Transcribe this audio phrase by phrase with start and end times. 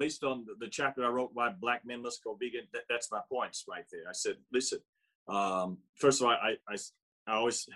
[0.00, 2.66] based on the, the chapter I wrote, why black men must go vegan.
[2.72, 4.02] That, that's my points right there.
[4.08, 4.80] I said, listen,
[5.28, 6.76] um, first of all, I, I,
[7.28, 7.68] I always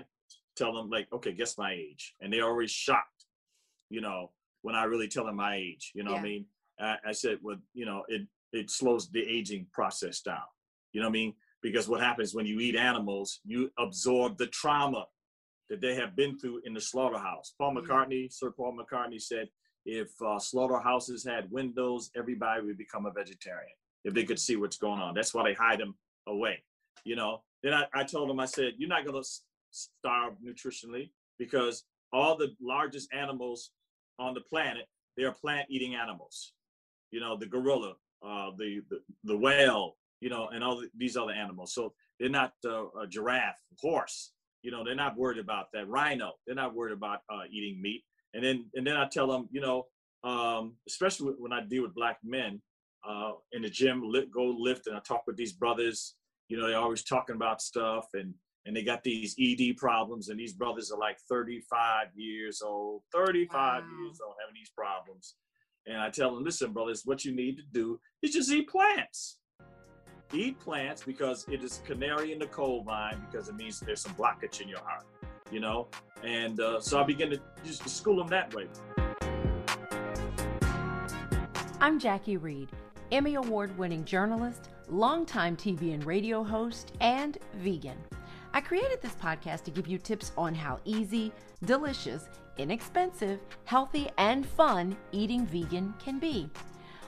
[0.57, 3.27] tell them like, okay, guess my age, and they're always shocked,
[3.91, 4.33] you know,
[4.63, 5.93] when I really tell them my age.
[5.95, 6.17] You know yeah.
[6.17, 6.47] what I mean?
[6.81, 10.49] I, I said, well, you know, it it slows the aging process down.
[10.93, 11.35] You know what I mean?
[11.63, 15.07] Because what happens when you eat animals, you absorb the trauma
[15.69, 17.55] that they have been through in the slaughterhouse.
[17.59, 19.49] Paul McCartney, Sir Paul McCartney said,
[19.87, 24.77] if uh, slaughterhouses had windows, everybody would become a vegetarian if they could see what's
[24.79, 25.15] going on.
[25.15, 25.95] That's why they hide them
[26.27, 26.63] away.
[27.05, 27.43] You know.
[27.63, 29.29] Then I, I told them, I said, you're not going to
[29.71, 31.09] starve nutritionally
[31.39, 33.71] because all the largest animals
[34.19, 34.87] on the planet,
[35.17, 36.53] they are plant-eating animals.
[37.11, 41.17] You know, the gorilla, uh, the, the the whale, you know, and all the, these
[41.17, 41.73] other animals.
[41.73, 44.33] So they're not uh, a giraffe, horse.
[44.63, 45.89] You know, they're not worried about that.
[45.89, 48.05] Rhino, they're not worried about uh, eating meat.
[48.35, 49.87] And then and then I tell them, you know,
[50.23, 52.61] um, especially when I deal with black men
[53.09, 56.15] uh, in the gym, go lift, and I talk with these brothers.
[56.49, 58.35] You know, they're always talking about stuff, and
[58.67, 63.51] and they got these ED problems, and these brothers are like 35 years old, 35
[63.53, 63.89] wow.
[64.01, 65.35] years old, having these problems.
[65.87, 69.39] And I tell them, listen, brothers, what you need to do is just eat plants
[70.33, 74.15] eat plants because it is canary in the coal mine because it means there's some
[74.15, 75.05] blockage in your heart,
[75.55, 75.87] you know?
[76.25, 78.67] And uh, so I begin to just school them that way.
[81.81, 82.71] I'm Jackie Reed,
[83.13, 87.99] Emmy Award winning journalist, longtime TV and radio host, and vegan.
[88.53, 91.33] I created this podcast to give you tips on how easy,
[91.65, 96.51] delicious, inexpensive, healthy, and fun eating vegan can be.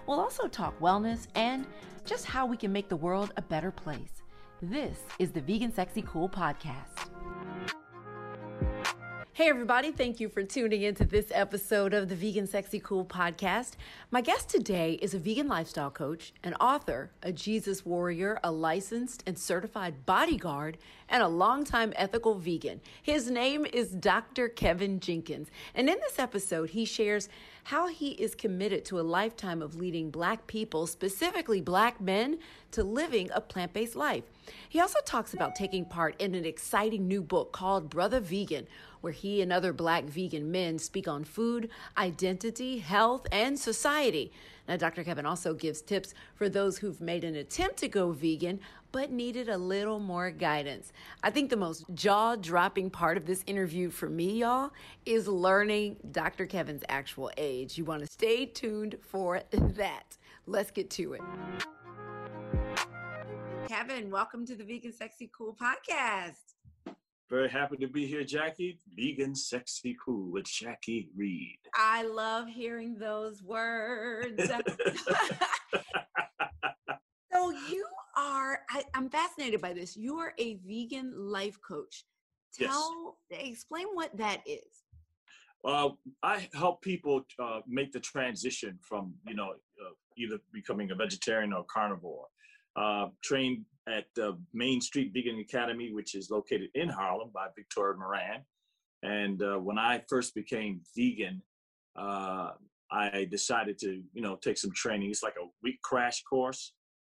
[0.06, 1.66] We'll also talk wellness and
[2.04, 4.22] just how we can make the world a better place.
[4.62, 7.15] This is the Vegan Sexy Cool Podcast.
[9.36, 13.72] Hey, everybody, thank you for tuning into this episode of the Vegan Sexy Cool podcast.
[14.10, 19.22] My guest today is a vegan lifestyle coach, an author, a Jesus warrior, a licensed
[19.26, 20.78] and certified bodyguard,
[21.10, 22.80] and a longtime ethical vegan.
[23.02, 24.48] His name is Dr.
[24.48, 25.48] Kevin Jenkins.
[25.74, 27.28] And in this episode, he shares
[27.64, 32.38] how he is committed to a lifetime of leading Black people, specifically Black men,
[32.70, 34.24] to living a plant based life.
[34.68, 38.66] He also talks about taking part in an exciting new book called Brother Vegan,
[39.06, 44.32] where he and other Black vegan men speak on food, identity, health, and society.
[44.66, 45.04] Now, Dr.
[45.04, 48.58] Kevin also gives tips for those who've made an attempt to go vegan
[48.90, 50.92] but needed a little more guidance.
[51.22, 54.72] I think the most jaw dropping part of this interview for me, y'all,
[55.04, 56.44] is learning Dr.
[56.44, 57.78] Kevin's actual age.
[57.78, 60.16] You want to stay tuned for that.
[60.46, 61.22] Let's get to it.
[63.68, 66.55] Kevin, welcome to the Vegan Sexy Cool podcast.
[67.28, 68.78] Very happy to be here, Jackie.
[68.94, 71.58] Vegan Sexy Cool with Jackie Reed.
[71.74, 74.48] I love hearing those words.
[77.32, 77.84] so you
[78.16, 79.96] are, I, am fascinated by this.
[79.96, 82.04] You are a vegan life coach.
[82.56, 83.40] Tell, yes.
[83.44, 84.84] explain what that is.
[85.64, 85.88] Uh,
[86.22, 91.52] I help people uh, make the transition from, you know, uh, either becoming a vegetarian
[91.52, 92.26] or carnivore.
[92.76, 97.96] Uh, trained at the Main Street Vegan Academy, which is located in Harlem by Victoria
[97.96, 98.42] Moran.
[99.02, 101.42] And uh, when I first became vegan,
[101.94, 102.50] uh,
[102.90, 105.10] I decided to, you know, take some training.
[105.10, 106.72] It's like a week crash course,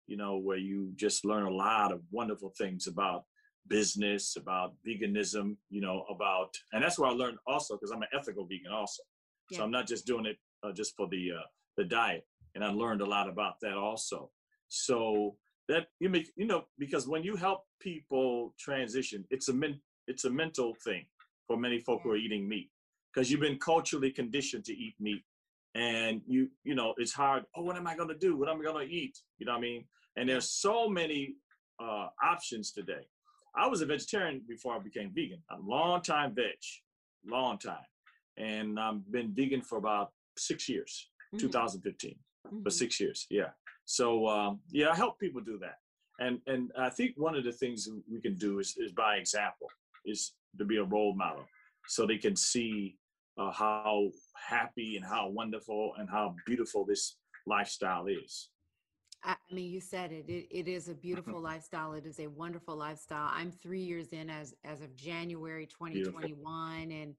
[0.09, 3.25] you know, where you just learn a lot of wonderful things about
[3.69, 8.09] business, about veganism, you know, about, and that's where I learned also because I'm an
[8.12, 9.03] ethical vegan also.
[9.50, 9.59] Yeah.
[9.59, 12.70] So I'm not just doing it uh, just for the uh, the diet, and I
[12.72, 14.30] learned a lot about that also.
[14.69, 15.36] So
[15.70, 20.25] that you make you know because when you help people transition it's a men it's
[20.25, 21.04] a mental thing
[21.47, 22.69] for many folk who are eating meat
[23.12, 25.22] because you've been culturally conditioned to eat meat
[25.76, 28.36] and you you know it's hard oh what am i going to do?
[28.36, 29.16] What am i going to eat?
[29.38, 29.84] You know what i mean?
[30.16, 31.36] And there's so many
[31.80, 33.06] uh, options today.
[33.54, 36.62] I was a vegetarian before i became vegan a long time veg
[37.26, 37.88] long time
[38.36, 41.47] and i've been vegan for about six years mm-hmm.
[41.47, 42.14] 2015
[42.47, 42.62] mm-hmm.
[42.62, 43.50] for six years yeah
[43.91, 45.78] so um, yeah, I help people do that,
[46.21, 49.66] and and I think one of the things we can do is is by example,
[50.07, 51.45] is to be a role model,
[51.89, 52.97] so they can see
[53.37, 57.16] uh, how happy and how wonderful and how beautiful this
[57.48, 58.51] lifestyle is.
[59.25, 60.27] I mean, you said it.
[60.28, 61.95] It, it is a beautiful lifestyle.
[61.95, 63.28] It is a wonderful lifestyle.
[63.34, 67.03] I'm three years in as as of January 2021, beautiful.
[67.03, 67.15] and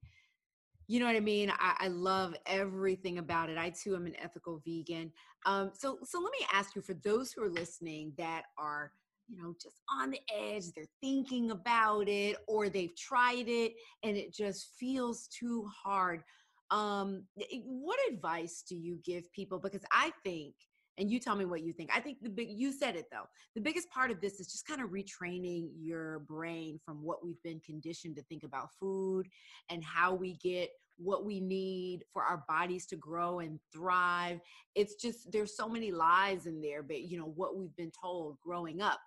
[0.92, 1.50] you know what I mean?
[1.58, 3.56] I, I, love everything about it.
[3.56, 5.10] I too am an ethical vegan.
[5.46, 8.92] Um, so, so let me ask you for those who are listening that are,
[9.26, 13.72] you know, just on the edge, they're thinking about it, or they've tried it
[14.02, 16.22] and it just feels too hard.
[16.70, 17.24] Um,
[17.64, 19.58] what advice do you give people?
[19.58, 20.52] Because I think
[20.98, 21.90] and you tell me what you think.
[21.94, 23.24] I think the big you said it though.
[23.54, 27.42] The biggest part of this is just kind of retraining your brain from what we've
[27.42, 29.26] been conditioned to think about food
[29.70, 34.40] and how we get what we need for our bodies to grow and thrive.
[34.74, 38.38] It's just there's so many lies in there, but you know what we've been told
[38.40, 39.00] growing up.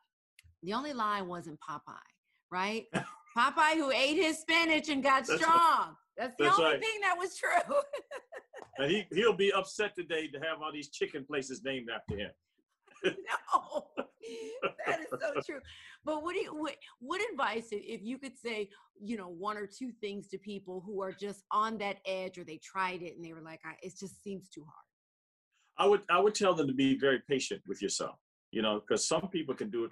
[0.64, 1.94] The only lie wasn't Popeye,
[2.52, 2.86] right?
[3.38, 5.58] Popeye who ate his spinach and got That's strong.
[5.58, 5.94] right.
[6.18, 6.82] That's the That's only right.
[6.82, 7.76] thing that was true.
[8.78, 12.32] And he he'll be upset today to have all these chicken places named after him.
[13.06, 13.88] no,
[14.88, 15.60] that is so true.
[16.04, 18.70] But what do you what, what advice if- you could say,
[19.02, 22.44] you know, one or two things to people who are just on that edge or
[22.44, 24.86] they tried it and they were like, I, it just seems too hard.
[25.78, 28.16] I would I would tell them to be very patient with yourself.
[28.52, 29.92] You know, because some people can do it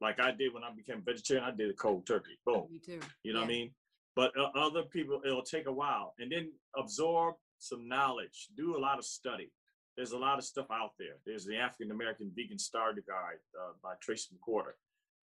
[0.00, 1.44] like I did when I became vegetarian.
[1.44, 2.38] I did a cold turkey.
[2.44, 2.66] Boom.
[2.70, 3.00] Me too.
[3.22, 3.70] You know what I mean?
[4.14, 8.48] But uh, other people, it'll take a while, and then absorb some knowledge.
[8.56, 9.52] Do a lot of study.
[9.96, 11.16] There's a lot of stuff out there.
[11.24, 14.74] There's the African American Vegan Starter Guide uh, by Tracye McQuirter.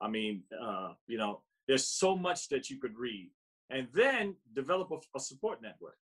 [0.02, 3.30] I mean, uh, you know, there's so much that you could read,
[3.70, 5.98] and then develop a, a support network.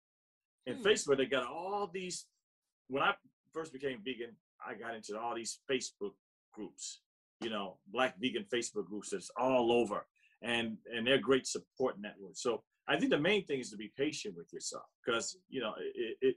[0.65, 0.83] In Hmm.
[0.87, 2.25] Facebook, they got all these.
[2.87, 3.13] When I
[3.53, 4.35] first became vegan,
[4.65, 6.13] I got into all these Facebook
[6.53, 7.01] groups.
[7.41, 10.05] You know, Black vegan Facebook groups that's all over
[10.41, 12.41] and and they're great support networks.
[12.41, 15.73] So I think the main thing is to be patient with yourself because you know
[15.77, 16.35] it, it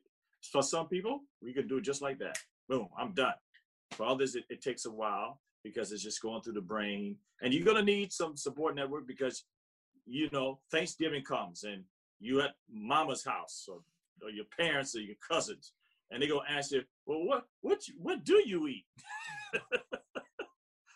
[0.52, 2.38] for some people we can do it just like that.
[2.68, 3.34] Boom, I'm done.
[3.92, 7.52] For others, it, it takes a while because it's just going through the brain, and
[7.52, 9.44] you're gonna need some support network because
[10.06, 11.84] you know Thanksgiving comes and
[12.20, 13.78] you at mama's house or,
[14.22, 15.72] or your parents or your cousins,
[16.10, 18.84] and they gonna ask you, well, what what you, what do you eat?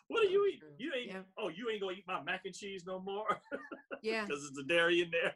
[0.09, 0.63] what do you eat?
[0.79, 1.21] You ain't Yeah.
[1.39, 3.41] oh you ain't gonna eat my mac and cheese no more
[4.03, 4.25] Yeah.
[4.25, 5.35] because it's the dairy in there.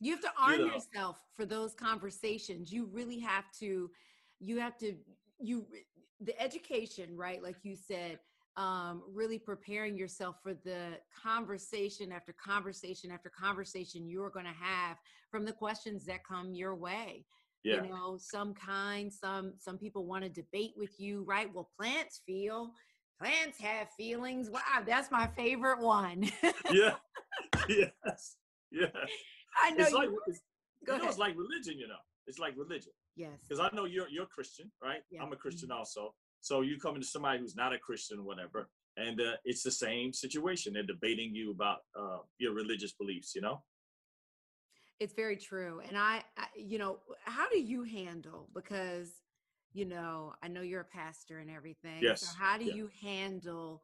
[0.00, 0.74] You have to arm know.
[0.74, 2.72] yourself for those conversations.
[2.72, 3.90] You really have to,
[4.40, 4.94] you have to,
[5.40, 5.66] you,
[6.20, 7.42] the education, right?
[7.42, 8.18] Like you said,
[8.58, 14.96] um, really preparing yourself for the conversation after conversation after conversation you're going to have
[15.30, 17.24] from the questions that come your way.
[17.62, 21.52] Yeah, You know, some kind, some some people want to debate with you, right?
[21.52, 22.72] Well, plants feel,
[23.20, 24.48] plants have feelings.
[24.50, 26.30] Wow, that's my favorite one.
[26.72, 26.94] yeah,
[27.68, 28.36] yes,
[28.70, 28.86] yeah.
[29.56, 29.98] I know It's you.
[29.98, 30.40] like it's,
[30.86, 31.78] Go you know, it's like religion.
[31.78, 33.40] You know, it's like religion yes.
[33.48, 35.00] because I know you're you're Christian, right?
[35.10, 35.22] Yeah.
[35.22, 36.14] I'm a Christian also.
[36.40, 40.12] So you come into somebody who's not a Christian, whatever, and uh, it's the same
[40.12, 40.72] situation.
[40.72, 43.34] They're debating you about uh, your religious beliefs.
[43.34, 43.62] You know.
[45.00, 45.80] It's very true.
[45.86, 49.10] And I, I, you know, how do you handle because,
[49.72, 52.00] you know, I know you're a pastor and everything.
[52.00, 52.74] So Yes, how do yeah.
[52.74, 53.82] you handle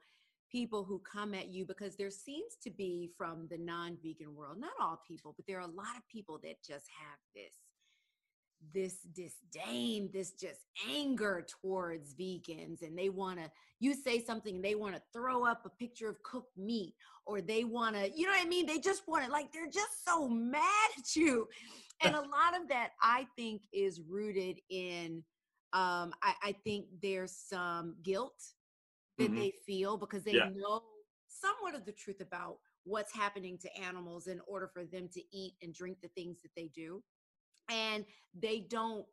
[0.55, 4.71] people who come at you because there seems to be from the non-vegan world, not
[4.81, 7.55] all people, but there are a lot of people that just have this
[8.73, 14.65] this disdain, this just anger towards vegans and they want to you say something and
[14.65, 16.95] they want to throw up a picture of cooked meat
[17.27, 18.65] or they want to you know what I mean?
[18.65, 21.49] They just want to like they're just so mad at you.
[22.05, 25.25] And a lot of that I think is rooted in
[25.73, 28.41] um I, I think there's some guilt
[29.19, 29.34] that Mhm.
[29.34, 30.50] they feel because they Yeah.
[30.50, 30.82] know
[31.28, 35.55] somewhat of the truth about what's happening to animals in order for them to eat
[35.62, 37.02] and drink the things that they do
[37.70, 39.06] and they don't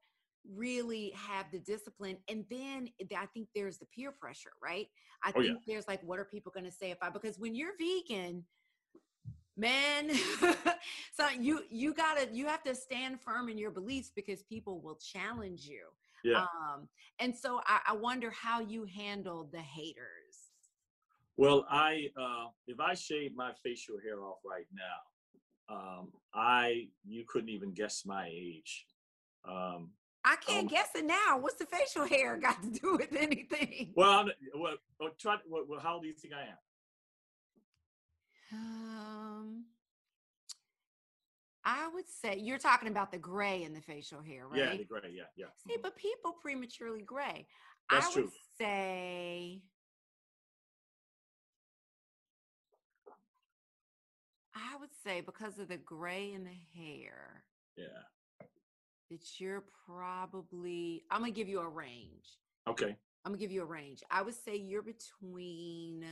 [0.56, 4.88] really have the discipline and then i think there's the peer pressure right
[5.24, 5.54] i Oh, yeah.
[5.54, 8.44] think there's like what are people going to say if i because when you're vegan
[9.56, 10.10] man
[11.14, 14.96] so you you gotta you have to stand firm in your beliefs because people will
[14.96, 15.84] challenge you
[16.24, 16.42] Yeah.
[16.42, 16.88] um
[17.20, 20.52] and so I, I wonder how you handle the haters
[21.38, 27.24] Well, I uh, if I shave my facial hair off right now, um, I you
[27.28, 28.86] couldn't even guess my age.
[29.48, 29.92] Um,
[30.24, 33.96] i can't Um, guess it now what's the facial hair got to do with anything
[33.96, 34.76] well, I'm, well,
[35.20, 36.58] try, well, well, how old do you think I am?
[41.64, 44.58] I would say you're talking about the gray in the facial hair, right?
[44.60, 45.02] Yeah, the gray.
[45.14, 45.46] Yeah, yeah.
[45.68, 45.84] See, mhm.
[45.84, 47.48] but people prematurely gray.
[47.90, 48.32] That's I would true.
[48.58, 49.62] say
[54.56, 57.44] I would say because of the gray in the hair
[57.78, 57.86] yeah.
[59.10, 62.38] that you're probably I'm gonna give you a range.
[62.68, 62.96] Okay.
[63.24, 64.04] I'm gonna give you a range.
[64.10, 66.06] I would say you're between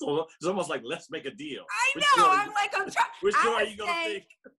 [0.00, 1.64] So it's almost like let's make a deal.
[1.70, 2.30] I know.
[2.30, 3.06] I'm you- like I'm trying.
[3.20, 4.52] Which one are you gonna say- pick?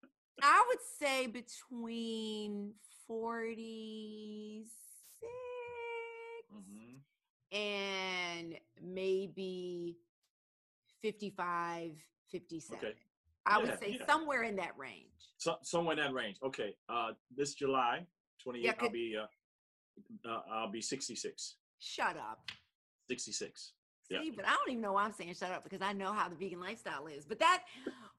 [0.44, 2.74] I would say between
[3.08, 4.72] 46
[6.52, 7.02] Mhm.
[7.52, 9.98] and maybe
[11.02, 11.92] 55,
[12.32, 12.78] 57.
[12.80, 12.98] Okay.
[13.46, 14.06] I would say yeah.
[14.08, 15.12] somewhere in that range.
[15.38, 16.38] So, somewhere in that range.
[16.44, 16.76] Okay.
[16.90, 18.06] Uh, this July
[18.44, 19.28] 28th, yeah, I'll be uh,
[20.28, 21.58] uh, I'll be 66.
[21.80, 22.50] Shut up.
[23.10, 23.74] 66.
[24.12, 24.32] See, yeah.
[24.36, 26.36] but I don't even know why I'm saying shut up because I know how the
[26.36, 27.26] vegan lifestyle is.
[27.26, 27.64] But that,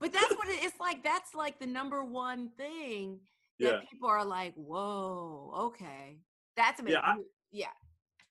[0.01, 1.05] but that's what it, it's like.
[1.05, 3.19] That's like the number one thing
[3.61, 3.81] that yeah.
[3.91, 6.19] people are like, "Whoa, okay,
[6.57, 7.17] that's amazing." Yeah, I,
[7.51, 7.67] yeah.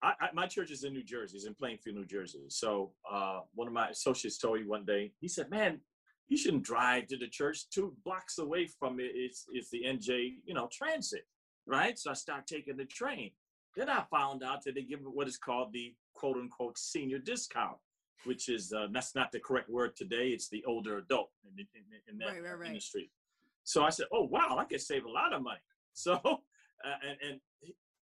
[0.03, 2.45] I, I, my church is in New Jersey, it's in Plainfield, New Jersey.
[2.47, 5.79] So uh, one of my associates told me one day, he said, "Man,
[6.27, 7.69] you shouldn't drive to the church.
[7.69, 11.27] Two blocks away from it, is is the NJ, you know, transit,
[11.67, 13.31] right?" So I started taking the train.
[13.75, 17.77] Then I found out that they give what is called the quote unquote senior discount,
[18.25, 20.27] which is uh, that's not the correct word today.
[20.29, 22.69] It's the older adult in, in, in that right, right, right.
[22.69, 23.09] industry.
[23.63, 25.59] So I said, "Oh wow, I could save a lot of money."
[25.93, 27.39] So uh, and and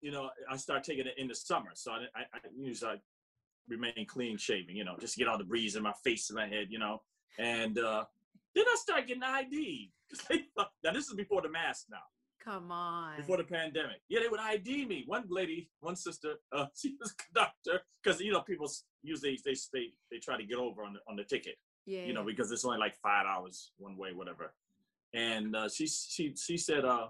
[0.01, 1.73] you know, I start taking it in the summer.
[1.75, 3.03] So I, I, I usually
[3.69, 6.47] remain clean shaving, you know, just get all the breeze in my face and my
[6.47, 7.03] head, you know.
[7.39, 8.05] And uh,
[8.55, 9.93] then I start getting the ID.
[10.83, 12.07] now this is before the mask now.
[12.45, 13.17] Come on.
[13.17, 14.03] Before the pandemic.
[14.09, 15.05] Yeah, they would ID me.
[15.07, 18.71] One lady, one sister, uh, she was a conductor because you know people
[19.03, 21.57] usually they they they try to get over on the on the ticket.
[21.87, 22.05] Yeah.
[22.05, 24.53] You know because it's only like five hours one way, whatever.
[25.15, 27.09] And uh, she she she said, uh,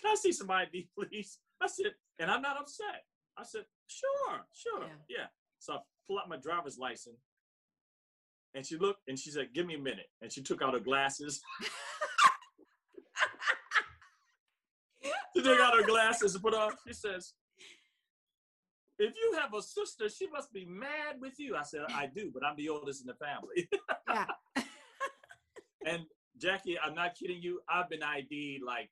[0.00, 3.04] "Can I see some ID, please?" I said, and I'm not upset.
[3.36, 5.26] I said, "Sure, sure, yeah." yeah.
[5.58, 7.20] So I pull out my driver's license,
[8.54, 10.80] and she looked and she said, "Give me a minute." And she took out her
[10.80, 11.40] glasses.
[15.36, 16.72] she took out her glasses and put on.
[16.86, 17.34] She says,
[18.98, 21.56] if you have a sister, she must be mad with you.
[21.56, 23.68] I said, I do, but I'm the oldest in the family.
[24.08, 24.26] yeah.
[25.86, 26.04] and
[26.38, 27.60] Jackie, I'm not kidding you.
[27.68, 28.90] I've been ID'd like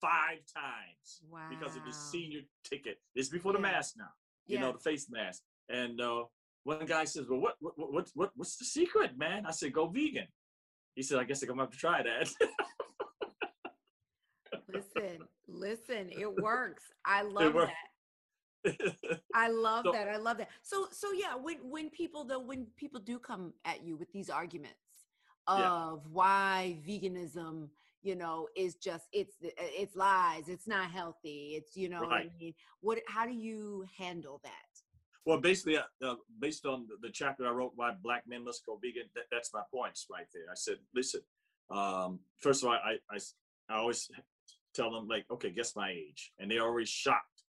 [0.00, 1.48] five times wow.
[1.48, 2.98] because of the senior ticket.
[3.14, 3.58] It's before yeah.
[3.58, 4.10] the mask now,
[4.46, 4.60] you yeah.
[4.62, 5.42] know, the face mask.
[5.68, 6.24] And uh,
[6.64, 9.88] one guy says, "Well, what, what, what, what, what's the secret, man?" I said, "Go
[9.88, 10.28] vegan."
[10.94, 12.30] He said, "I guess I'm gonna have to try that."
[14.76, 15.18] listen,
[15.48, 16.82] listen, it works.
[17.04, 17.72] I love works.
[18.64, 18.76] that.
[19.34, 20.08] I love so, that.
[20.08, 20.48] I love that.
[20.62, 24.28] So, so yeah, when when people though, when people do come at you with these
[24.28, 24.74] arguments
[25.46, 26.10] of yeah.
[26.12, 27.68] why veganism
[28.02, 32.30] you know is just it's it's lies it's not healthy it's you know right.
[32.30, 34.52] I mean what how do you handle that
[35.24, 38.78] well basically uh, uh, based on the chapter i wrote why black men must go
[38.82, 41.20] vegan that, that's my points right there i said listen
[41.70, 43.18] um, first of all I, I
[43.68, 44.08] i always
[44.76, 47.42] tell them like okay guess my age and they're always shocked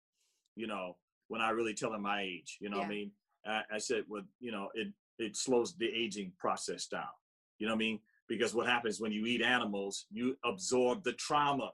[0.54, 0.96] you know
[1.28, 2.82] when i really tell them my age you know yeah.
[2.82, 3.10] what i mean
[3.46, 4.88] I, I said well you know it
[5.18, 7.02] it slows the aging process down
[7.58, 11.12] you know what i mean because what happens when you eat animals, you absorb the
[11.12, 11.70] trauma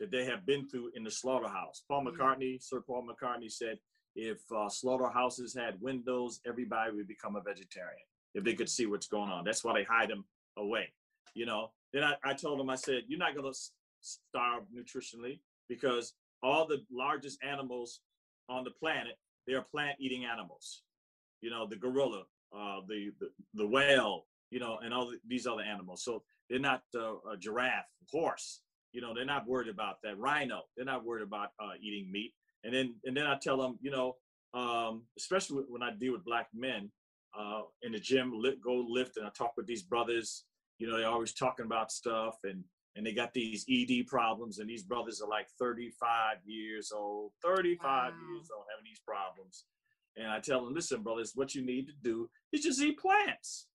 [0.00, 1.82] that they have been through in the slaughterhouse.
[1.88, 2.20] Paul mm-hmm.
[2.20, 3.78] McCartney, Sir Paul McCartney said,
[4.14, 7.98] if uh, slaughterhouses had windows, everybody would become a vegetarian
[8.34, 9.44] if they could see what's going on.
[9.44, 10.24] That's why they hide them
[10.56, 10.92] away.
[11.34, 11.70] You know.
[11.92, 13.58] Then I, I told him, I said, you're not going to
[14.00, 18.00] starve nutritionally because all the largest animals
[18.48, 20.82] on the planet, they are plant-eating animals.
[21.40, 22.24] You know, the gorilla,
[22.56, 26.02] uh, the, the the whale, you know, and all these other animals.
[26.04, 28.62] So they're not uh, a giraffe, horse.
[28.92, 30.18] You know, they're not worried about that.
[30.18, 32.32] Rhino, they're not worried about uh, eating meat.
[32.64, 34.16] And then and then I tell them, you know,
[34.54, 36.90] um, especially when I deal with black men
[37.38, 40.44] uh, in the gym, go lift, and I talk with these brothers.
[40.78, 42.64] You know, they're always talking about stuff, and
[42.96, 47.78] and they got these ED problems, and these brothers are like 35 years old, 35
[47.82, 48.04] wow.
[48.30, 49.64] years old, having these problems.
[50.16, 53.68] And I tell them, listen, brothers, what you need to do is just eat plants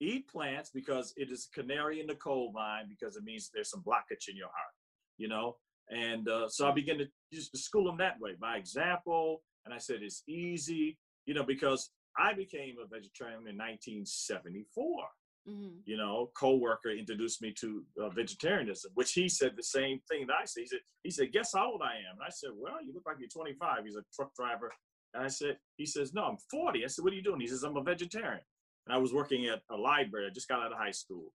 [0.00, 3.70] eat plants because it is a canary in the coal mine because it means there's
[3.70, 4.74] some blockage in your heart,
[5.18, 5.56] you know?
[5.88, 9.42] And uh, so I began to just school them that way by example.
[9.64, 15.04] And I said, it's easy, you know, because I became a vegetarian in 1974.
[15.48, 15.78] Mm-hmm.
[15.84, 20.36] You know, co-worker introduced me to uh, vegetarianism, which he said the same thing that
[20.42, 20.62] I said.
[20.62, 22.18] He said, he said, guess how old I am?
[22.18, 23.84] And I said, well, you look like you're 25.
[23.84, 24.72] He's a truck driver.
[25.14, 26.84] And I said, he says, no, I'm 40.
[26.84, 27.40] I said, what are you doing?
[27.40, 28.42] He says, I'm a vegetarian
[28.86, 30.26] and I was working at a library.
[30.26, 31.32] I just got out of high school,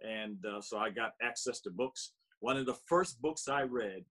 [0.00, 2.12] and uh, so I got access to books.
[2.40, 4.04] One of the first books I read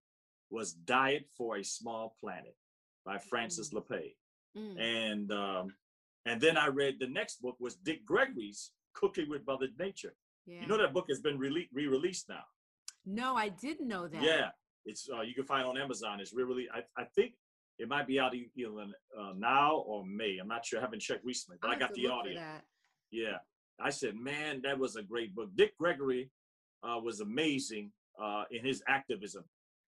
[0.50, 2.56] was "Diet for a Small Planet"
[3.06, 3.80] by Frances mm.
[3.80, 4.16] Lappé,
[4.58, 4.80] mm.
[4.80, 5.74] and um,
[6.26, 10.62] and then I read the next book was Dick Gregory's "Cooking with Mother Nature." Yeah.
[10.62, 12.44] You know that book has been re- re-released now.
[13.06, 14.22] No, I didn't know that.
[14.22, 14.50] Yeah,
[14.86, 16.20] it's uh, you can find on Amazon.
[16.20, 17.34] It's really I, I think
[17.80, 18.70] it might be out either
[19.20, 20.38] uh, now or May.
[20.40, 20.80] I'm not sure.
[20.80, 22.40] I haven't checked recently, but I, I got the audio.
[23.12, 23.38] Yeah.
[23.80, 25.50] I said, man, that was a great book.
[25.56, 26.30] Dick Gregory
[26.84, 29.44] uh, was amazing uh, in his activism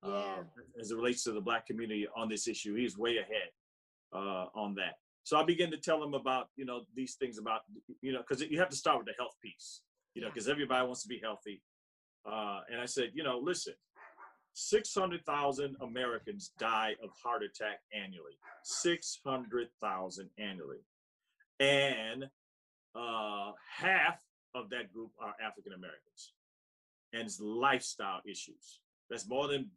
[0.04, 0.44] uh, yeah.
[0.80, 2.76] as it relates to the black community on this issue.
[2.76, 3.50] He's way ahead
[4.14, 4.96] uh, on that.
[5.24, 7.62] So I began to tell him about, you know, these things about,
[8.02, 9.82] you know, because you have to start with the health piece.
[10.14, 10.34] you know, Yeah.
[10.34, 11.64] because everybody wants to be healthy.
[12.26, 13.74] Uh, and I said, you know, listen,
[14.54, 18.38] 600,000 Americans die of heart attack annually.
[18.64, 20.84] 600,000 annually.
[21.60, 22.30] And
[22.96, 24.22] uh, half
[24.54, 26.34] of that group are African Americans.
[27.14, 28.82] And it's lifestyle issues.
[29.10, 29.72] That's more than,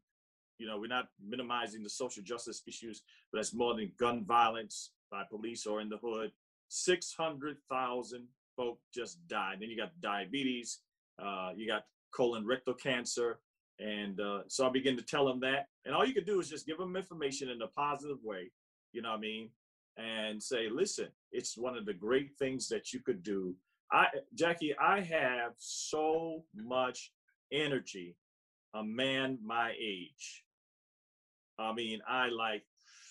[0.59, 4.91] you know, we're not minimizing the social justice issues, but that's more than gun violence
[5.15, 6.33] by police or in the hood.
[6.69, 9.59] 600,000 folk just died.
[9.61, 10.81] Then you got diabetes,
[11.23, 13.39] uh, you got colon rectal cancer.
[13.79, 15.69] And uh, so I begin to tell them that.
[15.85, 18.51] And all you can do is just give them information in a positive way,
[18.93, 19.51] you know what I mean?
[19.97, 23.55] And say, listen, it's one of the great things that you could do.
[23.93, 27.13] I, Jackie, I have so much
[27.53, 28.17] energy,
[28.75, 30.45] a man my age.
[31.59, 32.65] I mean, I like,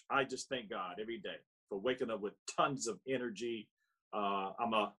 [0.10, 1.40] I just thank God every day
[1.74, 3.68] for waking up with tons of energy.
[4.16, 4.94] Uh, I'm a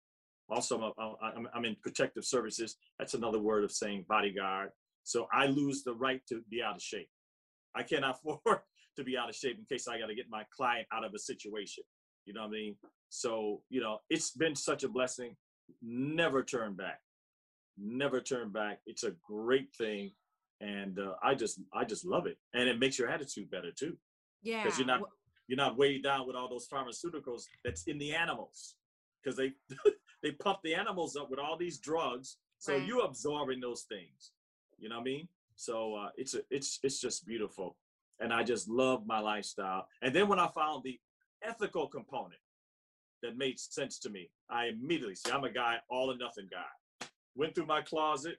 [0.50, 2.76] also I'm, a, I'm, I'm in protective services.
[2.98, 4.70] That's another word of saying bodyguard.
[5.04, 7.08] So I lose the right to be out of shape.
[7.76, 8.58] I cannot afford
[8.96, 11.14] to be out of shape in case I got to get my client out of
[11.14, 11.84] a situation.
[12.26, 12.76] You know what I mean?
[13.08, 15.36] So you know, it's been such a blessing.
[15.80, 17.00] Never turn back.
[17.78, 18.80] Never turn back.
[18.86, 20.10] It's a great thing,
[20.60, 23.96] and uh, I just I just love it, and it makes your attitude better too
[24.42, 24.62] Yeah.
[24.64, 25.02] because you're not
[25.46, 28.76] you're not weighed down with all those pharmaceuticals that's in the animals.
[29.22, 29.52] Because they
[30.22, 32.86] they pump the animals up with all these drugs so Right.
[32.86, 34.32] you're absorbing those things.
[34.78, 35.28] You know what i mean?
[35.56, 37.76] So uh, it's a, it's it's just beautiful.
[38.20, 39.86] And i just love my lifestyle.
[40.02, 40.98] And then when i found the
[41.42, 42.40] ethical component
[43.22, 47.06] that made sense to me i immediately see i'm a guy all or nothing guy.
[47.36, 48.36] Went through my closet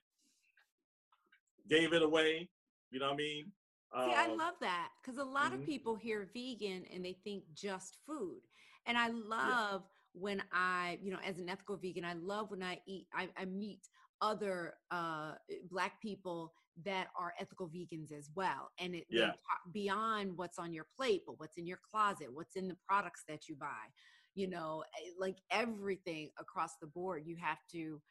[1.70, 2.48] gave it away
[2.92, 3.52] you know what i mean
[4.00, 5.66] See, I Um, love that because a lot of mhm.
[5.66, 8.42] people hear vegan and they think just food.
[8.86, 9.84] And I love
[10.14, 13.46] when I, you know, as an ethical vegan, I love when I eat, I, I
[13.46, 13.82] meet
[14.22, 15.34] other uh,
[15.70, 18.70] Black people that are ethical vegans as well.
[18.80, 19.32] And it Yeah.
[19.48, 23.24] talk beyond what's on your plate, but what's in your closet, what's in the products
[23.28, 23.88] that you buy,
[24.36, 28.02] you know, eh, like everything across the board, you have to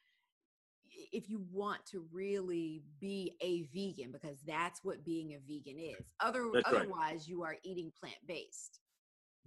[1.12, 6.04] if you want to really be a vegan because that's what being a vegan is.
[6.20, 6.82] Other That's right.
[6.82, 8.80] otherwise you are eating plant-based.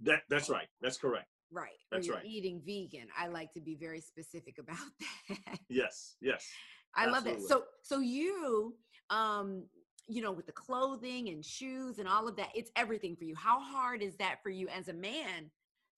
[0.00, 0.68] That that's right.
[0.80, 1.26] That's correct.
[1.50, 2.24] Right That's right.
[2.24, 3.08] eating vegan.
[3.18, 4.76] I like to be very specific about
[5.28, 5.58] that.
[5.68, 6.46] Yes yes.
[6.94, 7.42] I love that.
[7.42, 8.74] So so you
[9.10, 9.64] um
[10.06, 13.34] you know with the clothing and shoes and all of that it's everything for you.
[13.34, 15.50] How hard is that for you as a man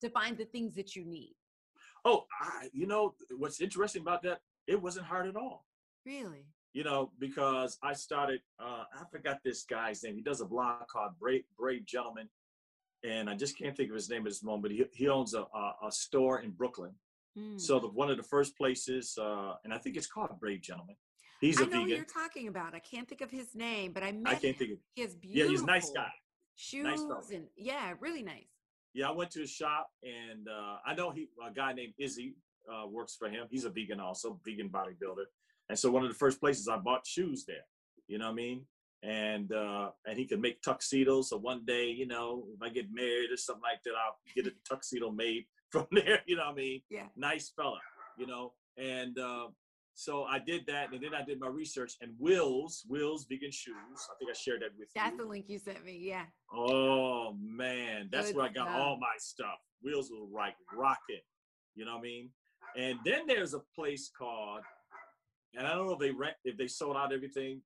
[0.02, 1.34] to find the things that you need?
[2.04, 4.40] Oh, I, you know what's interesting about that?
[4.66, 5.66] It wasn't hard at all.
[6.06, 8.40] really You know, because I started.
[8.58, 10.14] Uh, I forgot this guy's name.
[10.16, 12.28] He does a blog called Brave Brave Gentleman,
[13.04, 14.62] and I just can't think of his name at this moment.
[14.62, 16.92] But he he owns a a, a store in Brooklyn.
[17.36, 17.58] Hmm.
[17.58, 20.96] So the one of the first places, uh, and I think it's called Brave Gentleman.
[21.40, 21.96] He's a I know who vegan.
[21.96, 22.74] you're talking about.
[22.74, 24.54] I can't think of his name, but I met I can't him.
[24.54, 24.78] think of.
[24.94, 25.44] He has beautiful.
[25.44, 26.10] Yeah, he's a nice guy.
[26.54, 27.22] shoes fella.
[27.32, 28.44] and yeah, really nice.
[28.92, 32.34] Yeah, I went to his shop, and uh, I know he a guy named Izzy
[32.68, 33.46] uh, works for him.
[33.50, 35.24] He's a vegan also, vegan bodybuilder.
[35.68, 37.64] And so one of the first places I bought shoes there.
[38.08, 38.66] You know what I mean?
[39.02, 41.30] And uh, and he could make tuxedos.
[41.30, 44.46] So one day, you know, if I get married or something like that, I'll get
[44.46, 46.20] a tuxedo made from there.
[46.26, 46.82] You know what I mean?
[46.90, 47.06] Yeah.
[47.16, 47.78] Nice fella.
[48.18, 49.46] You know, and uh,
[49.94, 51.94] so I did that, and then I did my research.
[52.00, 53.74] And Will's Will's vegan shoes.
[54.10, 55.10] I think I shared that with That's you.
[55.10, 55.98] That's the link you sent me.
[56.00, 56.24] Yeah.
[56.52, 58.80] Oh man, that's Good where I got stuff.
[58.80, 59.58] all my stuff.
[59.82, 61.20] Wheels were like rocking,
[61.74, 62.30] you know what I mean?
[62.76, 64.62] And then there's a place called,
[65.54, 67.62] and I don't know if they rent if they sold out everything,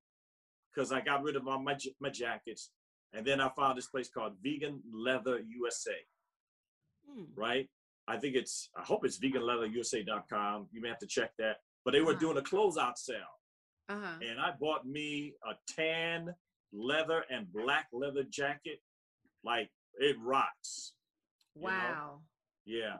[0.74, 2.70] because I got rid of all my my jackets,
[3.12, 5.96] and then I found this place called Vegan Leather USA.
[7.08, 7.24] Hmm.
[7.36, 7.68] Right?
[8.08, 10.68] I think it's I hope it's veganleatherusa.com.
[10.72, 11.56] You may have to check that.
[11.84, 12.20] But they were Uh-huh.
[12.20, 13.40] doing a closeout sale
[13.90, 14.18] Uh-huh.
[14.22, 16.34] and I bought me a tan
[16.72, 18.80] leather and black leather jacket.
[19.42, 20.94] Like it rocks.
[21.54, 21.68] you know?
[21.68, 22.22] Wow.
[22.64, 22.96] Yeah.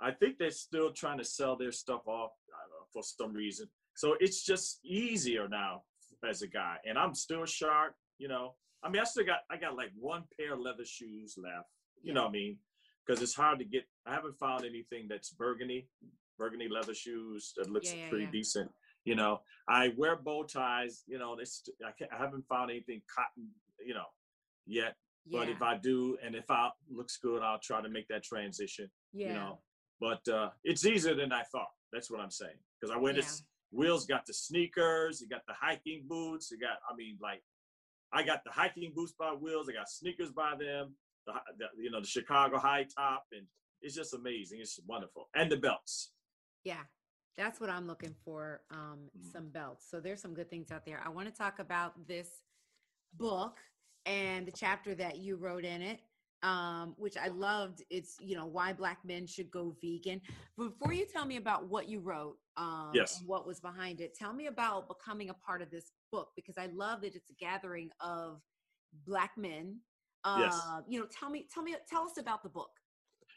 [0.00, 3.68] I think they're still trying to sell their stuff off know, for some reason.
[3.94, 5.82] So it's just easier now
[6.28, 6.76] as a guy.
[6.86, 8.54] And I'm still sharp, you know.
[8.82, 11.68] I mean, I still got I got like one pair of leather shoes left.
[12.02, 12.58] You know what I mean?
[13.06, 15.88] Because it's hard to get I haven't found anything that's burgundy,
[16.38, 18.30] burgundy leather shoes that looks Yeah, yeah, pretty yeah.
[18.32, 18.70] decent.
[19.04, 21.04] You know, I wear bow ties.
[21.06, 23.48] You know, this I, I haven't found anything cotton.
[23.84, 24.06] You know,
[24.66, 24.94] yet.
[25.28, 25.40] Yeah.
[25.40, 28.88] But if I do, and if I looks good, I'll try to make that transition.
[29.12, 29.28] yeah.
[29.28, 29.58] You know,
[30.00, 31.70] but uh, it's easier than I thought.
[31.92, 32.58] That's what I'm saying.
[32.80, 33.42] Because I wear this.
[33.72, 35.20] Will's got the sneakers.
[35.20, 36.50] He got the hiking boots.
[36.50, 36.78] He got.
[36.90, 37.42] I mean, like,
[38.12, 39.68] I got the hiking boots by Will's.
[39.68, 40.94] I got sneakers by them.
[41.26, 43.46] The, the you know the Chicago high top, and
[43.82, 44.60] it's just amazing.
[44.60, 46.12] It's wonderful, and the belts.
[46.64, 46.82] yeah.
[47.36, 48.62] That's what I'm looking for.
[48.70, 49.30] Um, Mhm.
[49.30, 49.90] some belts.
[49.90, 51.02] So there's some good things out there.
[51.04, 52.30] I want to talk about this
[53.12, 53.58] book
[54.06, 56.00] and the chapter that you wrote in it,
[56.46, 57.82] um, which I loved.
[57.90, 60.20] It's you know why black men should go vegan.
[60.56, 63.18] Before you tell me about what you wrote, um, Yes.
[63.18, 66.56] and what was behind it, tell me about becoming a part of this book because
[66.56, 68.40] I love that it's a gathering of
[69.06, 69.80] black men.
[70.24, 70.60] Uh, Yes.
[70.88, 72.70] You know, tell me, tell me, tell us about the book.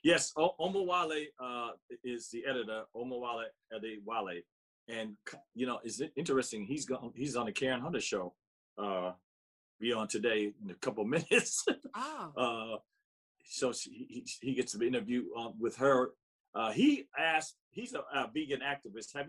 [0.04, 1.72] Yes, o- Omowale uh,
[2.04, 4.44] is the editor, Omowale Adewale,
[4.88, 5.18] and
[5.56, 6.64] you know, is it interesting?
[6.66, 7.12] He's gone.
[7.16, 8.34] He's on the Karen Hunter show.
[8.78, 9.12] Uh,
[9.80, 11.66] be on today in a couple minutes.
[11.96, 12.78] Oh, uh,
[13.52, 16.12] so she, he, he gets to interview um, with her.
[16.56, 17.56] Uh, he asked.
[17.72, 19.16] He's a, a vegan activist.
[19.16, 19.28] Have,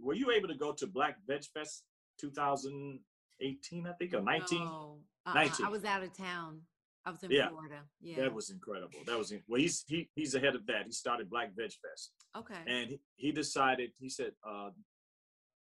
[0.00, 1.84] were you able to go to Black Veg Fest
[2.20, 3.86] 2018?
[3.86, 4.58] I think or 19.
[4.64, 4.98] No.
[5.26, 5.66] Uh-uh, 19.
[5.66, 6.60] I was out of town.
[7.06, 7.48] I was in Yeah.
[7.48, 7.80] Florida.
[8.00, 8.22] Yeah.
[8.22, 8.98] That was incredible.
[9.06, 9.60] That was in- well.
[9.60, 10.86] He's he he's ahead of that.
[10.86, 12.12] He started Black Veg Fest.
[12.36, 12.60] okay.
[12.66, 14.70] and he, he decided he said uh,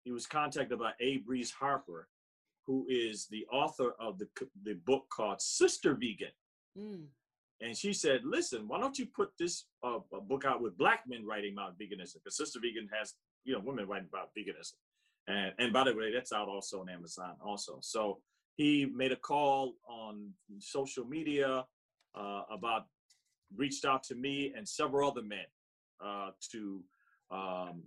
[0.04, 1.18] he was contacted by A.
[1.18, 2.08] Breeze Harper
[2.66, 4.28] who is the author of the,
[4.64, 6.32] the book called Sistah Vegan
[6.78, 7.06] Mm.
[7.64, 10.00] And she said listen why don't you put this uh,
[10.32, 13.14] book out with black men writing about veganism because Sistah Vegan has
[13.46, 14.78] you know women writing about veganism
[15.28, 18.20] and and by the way that's out also on amazon also so
[18.56, 21.66] he made a call on social media
[22.16, 22.84] uh, about
[23.56, 25.46] reached out to me and several other men
[26.04, 26.84] uh, to
[27.32, 27.84] um,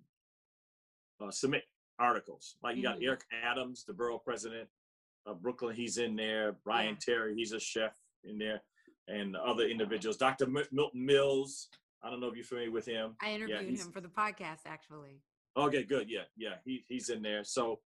[1.20, 1.64] uh, submit
[1.98, 2.56] articles.
[2.62, 3.04] Like you got Mhm.
[3.04, 4.68] Eric Adams, the borough president
[5.24, 6.52] of Brooklyn, he's in there.
[6.52, 7.14] Bryant Yeah.
[7.14, 8.62] Terry, he's a chef in there,
[9.08, 10.16] and other individuals.
[10.16, 10.44] Dr.
[10.44, 11.68] M- Milton Mills,
[12.02, 13.16] I don't know if you're familiar with him.
[13.20, 15.20] I interviewed he's- him for the podcast, actually.
[15.56, 16.10] Okay, good.
[16.10, 17.42] Yeah, yeah, he, he's in there.
[17.42, 17.80] So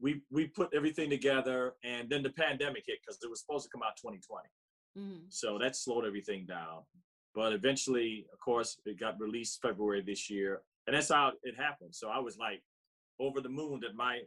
[0.00, 3.70] we we put everything together, and then the pandemic hit because it was supposed to
[3.70, 4.48] come out 2020.
[4.96, 5.24] Mm.
[5.28, 6.82] So that slowed everything down.
[7.34, 10.62] But eventually, of course, it got released February this year.
[10.86, 11.94] And that's how it happened.
[11.94, 12.62] So I was like
[13.20, 14.20] over the moon that my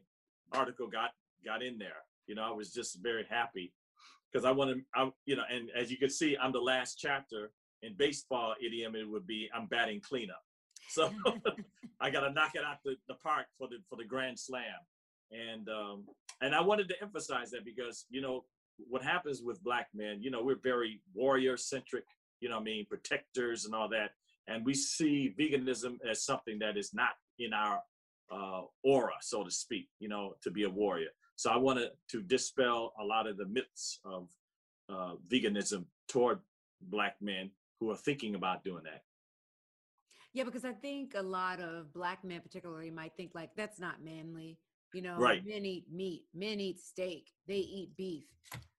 [0.51, 1.11] article got
[1.45, 2.03] got in there.
[2.27, 3.73] You know, I was just very happy
[4.31, 7.51] because I wanted, I, you know, and as you can see, I'm the last chapter.
[7.83, 10.41] In baseball idiom, it would be I'm batting cleanup.
[10.89, 11.09] So
[12.01, 14.65] I got to knock it out the, the park for the for the grand slam.
[15.31, 16.03] And um,
[16.41, 18.43] and I wanted to emphasize that because you know
[18.77, 22.03] what happens with black men, you know, we're very warrior centric,
[22.41, 24.11] you know I mean, protectors and all that.
[24.47, 27.81] And we see veganism as something that is not in our
[28.31, 31.09] uh, aura, so to speak, you know, to be a warrior.
[31.41, 34.29] So I wanted to dispel a lot of the myths of
[34.87, 36.37] uh, veganism toward
[36.79, 37.49] black men
[37.79, 39.01] who are thinking about doing that.
[40.33, 44.03] Yeah, because I think a lot of black men, particularly, might think like that's not
[44.03, 44.59] manly.
[44.93, 45.43] You know, Right.
[45.43, 48.25] men eat meat, men eat steak, they eat beef.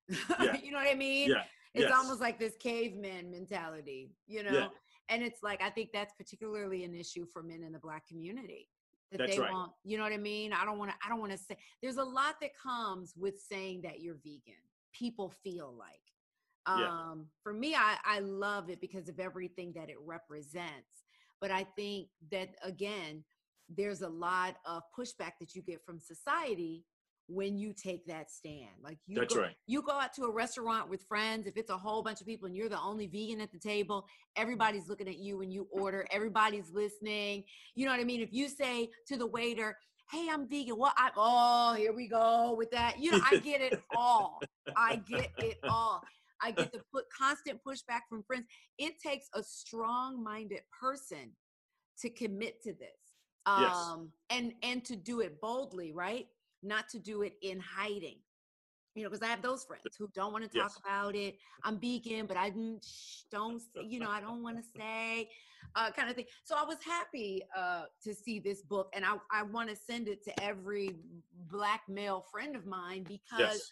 [0.41, 0.57] Yeah.
[0.63, 1.31] you know what I mean?
[1.31, 1.43] Yeah.
[1.75, 1.93] It's yes.
[1.93, 4.53] almost like this caveman mentality, you know?
[4.53, 4.69] Yeah.
[5.09, 8.69] And it's like, I think that's particularly an issue for men in the black community.
[9.13, 9.53] That That's they right.
[9.53, 10.53] want, you know what I mean?
[10.53, 13.39] I don't want to, I don't want to say, there's a lot that comes with
[13.39, 14.61] saying that you're vegan.
[14.93, 16.01] People feel like.
[16.67, 16.89] Yeah.
[16.89, 21.05] Um, for me, I, I love it because of everything that it represents.
[21.41, 23.25] But I think that again,
[23.69, 26.85] there's a lot of pushback that you get from society
[27.29, 28.71] when you take that stand.
[28.83, 29.55] Like you That's go, right.
[29.67, 32.47] you go out to a restaurant with friends, if it's a whole bunch of people
[32.47, 34.07] and you're the only vegan at the table,
[34.37, 37.45] everybody's looking at you when you order, everybody's listening.
[37.75, 38.21] You know what I mean?
[38.21, 39.77] If you say to the waiter,
[40.11, 40.77] Hey, I'm vegan.
[40.77, 42.99] Well, I oh, here we go with that.
[42.99, 44.41] You know, I get it all.
[44.77, 46.03] I get it all.
[46.43, 48.45] I get the put constant pushback from friends.
[48.77, 51.31] It takes a strong-minded person
[52.01, 52.91] to commit to this.
[53.47, 53.75] Yes.
[53.75, 56.27] Um and and to do it boldly, right?
[56.63, 58.19] Not to do it in hiding.
[58.95, 60.79] You know, because I have those friends who don't want to talk Yes.
[60.85, 61.39] about it.
[61.65, 65.31] I'm vegan, but I didn't- shh, don't, you know, I don't want to say,
[65.75, 66.27] uh, kind of thing.
[66.45, 70.09] So I was happy uh, to see this book, and I, I want to send
[70.09, 70.99] it to every
[71.49, 73.71] black male friend of mine because Yes.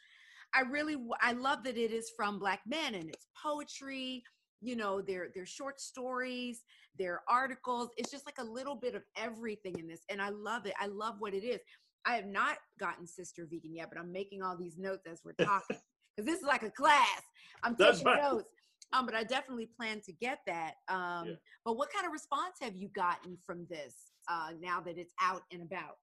[0.54, 4.24] I really I love that it is from black men and it's poetry,
[4.62, 6.64] you know, they're they're short stories,
[6.98, 7.90] they're articles.
[7.98, 10.74] It's just like a little bit of everything in this and I love it.
[10.80, 11.60] I love what it is.
[12.06, 15.32] I have not gotten Sistah Vegan yet, but I'm making all these notes as we're
[15.32, 15.76] talking
[16.16, 17.22] cuz this is like a class.
[17.62, 18.22] I'm That's taking right.
[18.22, 18.50] notes.
[18.92, 20.74] Um but I definitely plan to get that.
[20.88, 21.34] Um Yeah.
[21.64, 25.42] but what kind of response have you gotten from this uh now that it's out
[25.52, 25.98] and about?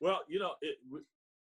[0.00, 0.78] Well, you know, it,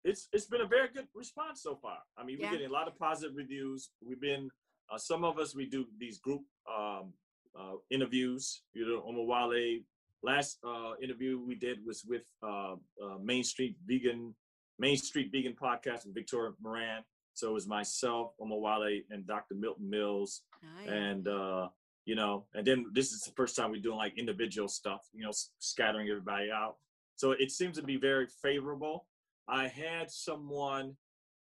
[0.04, 2.00] it's it's been a very good response so far.
[2.18, 3.92] I mean, we're getting a lot of positive reviews.
[4.02, 4.50] We've been
[4.92, 7.14] uh, some of us we do these group um,
[7.58, 8.64] uh, interviews.
[8.74, 9.84] You know, Omowale.
[10.24, 14.36] Last uh, interview we did was with uh, uh, Main Street Vegan
[14.80, 17.04] Main Street Vegan Podcast with Victoria Moran.
[17.34, 19.56] So it was myself, Omowale, and Dr.
[19.56, 20.90] Milton Mills Nice.
[20.90, 21.70] and uh
[22.06, 25.24] you know and then this is the first time we're doing like individual stuff you
[25.24, 26.76] know scattering everybody out
[27.16, 29.06] So it seems to be very favorable.
[29.48, 30.96] I had someone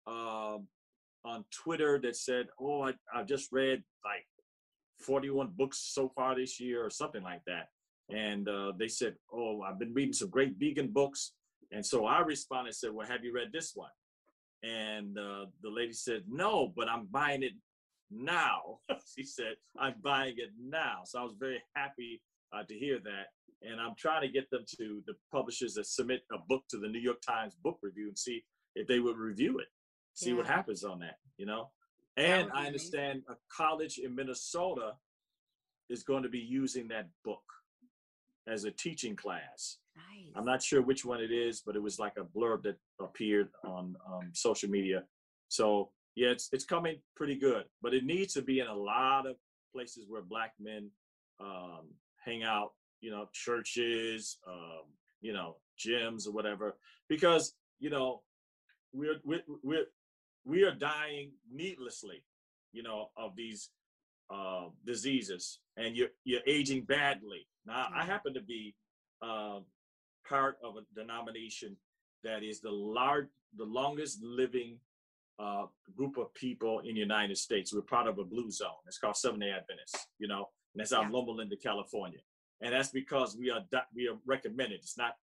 [0.07, 0.67] um,
[1.23, 4.25] on Twitter that said, "Oh, I, I just read like
[4.99, 7.69] 41 books so far this year, or something like that."
[8.11, 11.33] And uh, they said, "Oh, I've been reading some great vegan books."
[11.71, 13.89] And so I responded and said, "Well, have you read this one?"
[14.63, 17.53] And uh, the lady said, "No, but I'm buying it
[18.09, 18.79] now."
[19.17, 22.21] she said, "I'm buying it now." So I was very happy
[22.53, 23.27] uh, to hear that.
[23.63, 26.87] And I'm trying to get them to the publishers that submit a book to the
[26.87, 28.43] New York Times Book Review and see
[28.75, 29.67] if they would review it,
[30.15, 30.37] see yeah.
[30.37, 31.17] what happens on that.
[31.37, 31.69] You know.
[32.17, 34.93] And I understand a college in Minnesota
[35.89, 37.43] is going to be using that book
[38.47, 39.77] as a teaching class.
[39.95, 40.33] Nice.
[40.35, 43.49] I'm not sure which one it is, but it was like a blurb that appeared
[43.65, 45.03] on um, social media.
[45.49, 49.25] So yeah, it's it's coming pretty good, but it needs to be in a lot
[49.25, 49.35] of
[49.73, 50.89] places where black men
[51.39, 51.87] um,
[52.23, 52.71] hang out.
[53.01, 54.83] You know, churches, um,
[55.21, 56.77] you know, gyms or whatever,
[57.09, 58.21] because you know
[58.93, 59.85] we're we're we're
[60.45, 62.23] we are dying needlessly,
[62.73, 63.69] you know, of these
[64.33, 67.47] uh, diseases, and you're you're aging badly.
[67.65, 68.75] Now, I happen to be
[69.21, 69.59] uh,
[70.27, 71.75] part of a denomination
[72.23, 74.77] that is the large, the longest living
[75.39, 75.65] uh,
[75.95, 77.73] group of people in the United States.
[77.73, 78.81] We're part of a blue zone.
[78.87, 81.09] It's called Seventh Day Adventists, you know, and that's out yeah.
[81.11, 82.19] Loma Linda, California.
[82.61, 83.61] And that's because we are
[83.95, 84.79] we are recommended.
[84.81, 85.15] It's not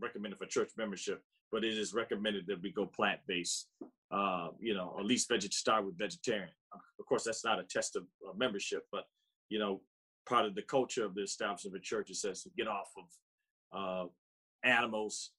[0.00, 3.68] recommended for church membership, but it is recommended that we go plant based.
[4.10, 6.50] Uh, you know, at least veget start with vegetarian.
[6.98, 9.04] Of course, that's not a test of uh, membership, but
[9.48, 9.80] you know,
[10.26, 12.10] part of the culture of the establishment of a church.
[12.10, 15.30] It says get off of uh, animals.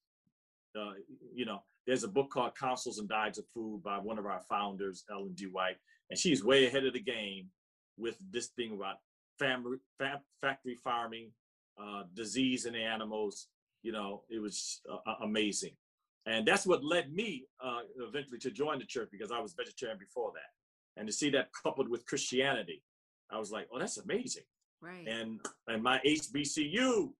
[0.78, 0.92] Uh,
[1.34, 4.42] you know, there's a book called Counsels and Diets of Food by one of our
[4.48, 5.46] founders, Ellen G.
[5.46, 5.76] White,
[6.10, 7.48] and she's way ahead of the game
[7.96, 8.96] with this thing about
[9.38, 11.30] factory farming,
[11.80, 13.48] uh, disease in the animals.
[13.82, 15.72] You know, it was uh, amazing.
[16.26, 19.98] And that's what led me uh, eventually to join the church because I was vegetarian
[19.98, 20.50] before that.
[20.96, 22.82] And to see that coupled with Christianity,
[23.30, 24.44] I was like, oh, that's amazing.
[24.80, 25.06] Right.
[25.06, 27.10] And and my HBCU,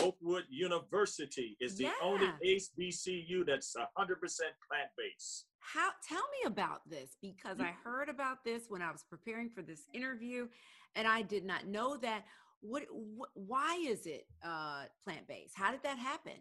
[0.00, 1.92] Oakwood University, is the yeah.
[2.02, 5.46] only HBCU that's 100% plant based.
[5.60, 9.62] How tell me about this because I heard about this when I was preparing for
[9.62, 10.48] this interview,
[10.94, 12.24] and I did not know that.
[12.60, 15.52] What, what why is it uh, plant based?
[15.54, 16.32] How did that happen?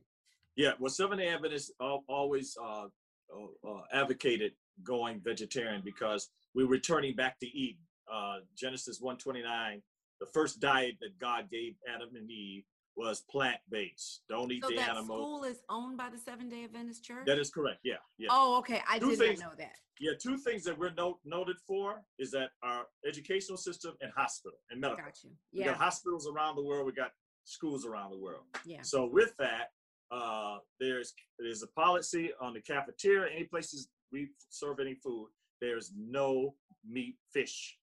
[0.55, 1.71] Yeah, well, Seventh Day Adventists
[2.07, 2.85] always uh,
[3.33, 7.81] uh, uh, advocated going vegetarian because we're returning back to Eden.
[8.11, 9.81] Uh, Genesis 129
[10.23, 12.63] the first diet that God gave Adam and Eve
[12.95, 14.21] was plant based.
[14.29, 15.17] Don't eat so the that animal.
[15.17, 17.25] School is owned by the Seventh Day Adventist Church.
[17.25, 17.79] That is correct.
[17.83, 18.29] Yeah, yeah.
[18.31, 18.81] Oh, okay.
[18.89, 19.75] I two did things, not know that.
[19.99, 24.57] Yeah, two things that we're note, noted for is that our educational system and hospital
[24.69, 25.03] and medical.
[25.03, 25.31] Got you.
[25.51, 25.65] Yeah.
[25.65, 26.85] We got hospitals around the world.
[26.85, 27.11] We got
[27.43, 28.43] schools around the world.
[28.65, 28.81] Yeah.
[28.83, 29.71] So with that,
[30.11, 33.33] uh, there's there's a policy on the cafeteria.
[33.35, 35.29] Any places we serve any food,
[35.63, 37.77] there's no meat, fish.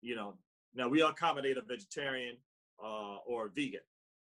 [0.00, 0.34] You know,
[0.74, 2.36] now we accommodate a vegetarian
[2.82, 3.80] uh, or a vegan,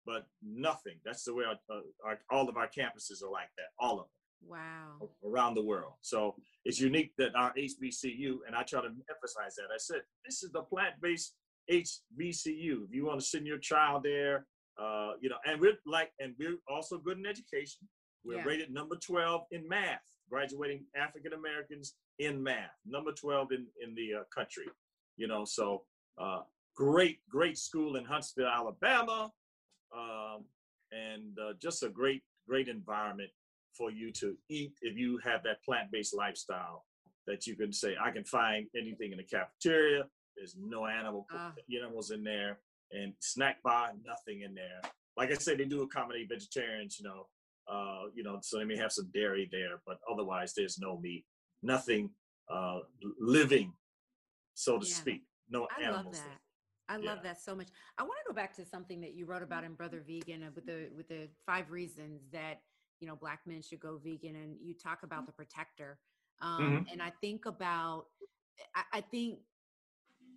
[0.06, 0.96] but nothing.
[1.06, 3.68] That's the way our, uh, our, all of our campuses are like that.
[3.80, 4.08] All of them.
[4.48, 5.10] Wow.
[5.24, 5.94] Around the world.
[6.02, 9.70] So it's unique that our HBCU, and I try to emphasize that.
[9.74, 11.34] I said this is the plant-based
[11.72, 12.86] HBCU.
[12.86, 14.46] If you want to send your child there,
[14.82, 17.88] uh, you know, and we're like, and we're also good in education.
[18.24, 18.44] We're yeah.
[18.44, 24.22] rated number 12 in math, graduating African Americans in math, number 12 in in the
[24.22, 24.66] uh, country.
[25.18, 25.84] You know, so
[26.18, 26.42] uh,
[26.76, 29.32] great, great school in Huntsville, Alabama,
[29.96, 30.44] um,
[30.92, 33.30] and uh, just a great, great environment
[33.78, 36.86] for you to eat if you have that plant-based lifestyle.
[37.28, 40.04] That you can say, I can find anything in the cafeteria.
[40.38, 41.52] There's no animal uh.
[41.76, 42.60] animals in there,
[42.92, 44.82] and snack bar, nothing in there.
[45.18, 47.28] Like I said, they do accommodate vegetarians, you know,
[47.72, 51.26] uh, you know, so they may have some dairy there, but otherwise there's no meat,
[51.64, 52.10] nothing
[52.50, 52.80] uh,
[53.20, 53.74] living,
[54.54, 54.94] so to yeah.
[54.94, 56.06] speak no I animals.
[56.06, 56.40] Love that.
[56.88, 57.10] I yeah.
[57.10, 57.68] love that so much.
[57.98, 60.50] I want to go back to something that you wrote about in Brother Vegan uh,
[60.54, 62.62] with the with the five reasons that
[63.00, 65.98] you know black men should go vegan, and you talk about the protector.
[66.42, 66.92] Um, mm-hmm.
[66.92, 68.08] And I think about,
[68.76, 69.40] I, I think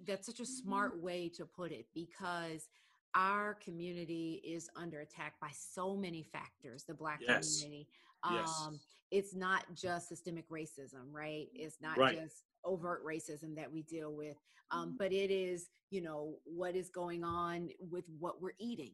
[0.07, 2.69] that's such a smart way to put it because
[3.15, 7.61] our community is under attack by so many factors the black yes.
[7.61, 7.89] community
[8.23, 8.71] um, yes.
[9.11, 12.21] it's not just systemic racism right it's not right.
[12.21, 14.37] just overt racism that we deal with
[14.71, 18.93] um, but it is you know what is going on with what we're eating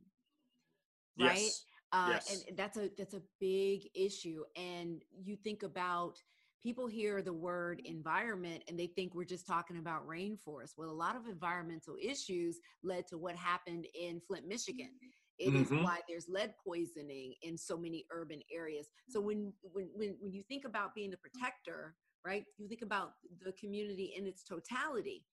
[1.19, 1.65] right yes.
[1.93, 2.45] Uh, yes.
[2.49, 6.21] and that's a that's a big issue and you think about
[6.65, 10.93] people hear the word environment and they think we're just talking about rainforest well a
[10.93, 14.91] lot of environmental issues led to what happened in flint michigan
[15.39, 15.63] It mm-hmm.
[15.63, 18.89] is why there's lead poisoning in so many urban areas.
[19.09, 22.45] So when when when when you think about being the protector, right?
[22.57, 25.25] You think about the community in its totality.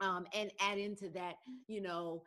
[0.00, 1.36] Um, and add into that,
[1.68, 2.22] you know,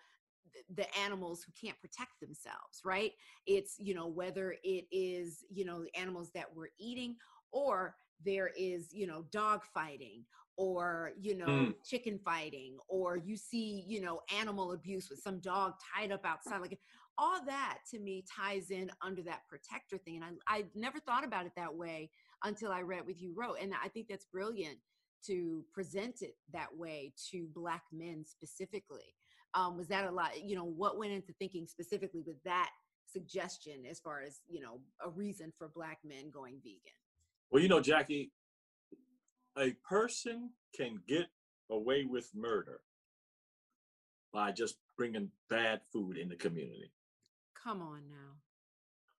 [0.75, 3.11] the animals who can't protect themselves right
[3.45, 7.17] it's you know whether it is you know the animals that we're eating
[7.51, 10.23] or there is you know dog fighting
[10.57, 11.73] or you know mm.
[11.83, 16.61] chicken fighting or you see you know animal abuse with some dog tied up outside
[16.61, 16.79] like
[17.17, 21.25] all that to me ties in under that protector thing and i i never thought
[21.25, 22.09] about it that way
[22.43, 24.77] until i read what you wrote and i think that's brilliant
[25.25, 29.15] to present it that way to black men specifically
[29.55, 32.69] um, was that a lot you know what went into thinking specifically with that
[33.07, 36.79] suggestion as far as you know a reason for black men going vegan
[37.51, 38.31] well you know jackie
[39.57, 41.27] a person can get
[41.71, 42.81] away with murder
[44.33, 46.91] by just bringing bad food in the community
[47.61, 48.33] come on now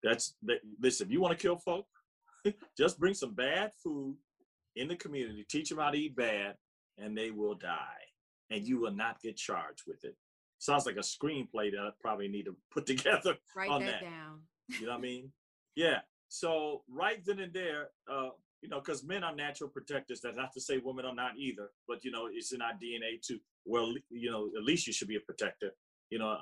[0.02, 1.86] that's that, listen if you want to kill folk
[2.78, 4.16] just bring some bad food
[4.76, 6.54] in the community teach them how to eat bad
[6.98, 8.04] and they will die
[8.50, 10.16] and you will not get charged with it
[10.58, 14.02] sounds like a screenplay that I probably need to put together Write on that, that.
[14.02, 14.40] down.
[14.80, 15.32] You know what I mean?
[15.78, 15.98] Yeah.
[16.28, 18.30] So right then and there, uh,
[18.62, 20.20] you know, because men are natural protectors.
[20.20, 23.20] That's not to say women are not either, but you know, it's in our DNA
[23.24, 23.38] too.
[23.64, 25.70] Well, you know, at least you should be a protector.
[26.10, 26.36] You know,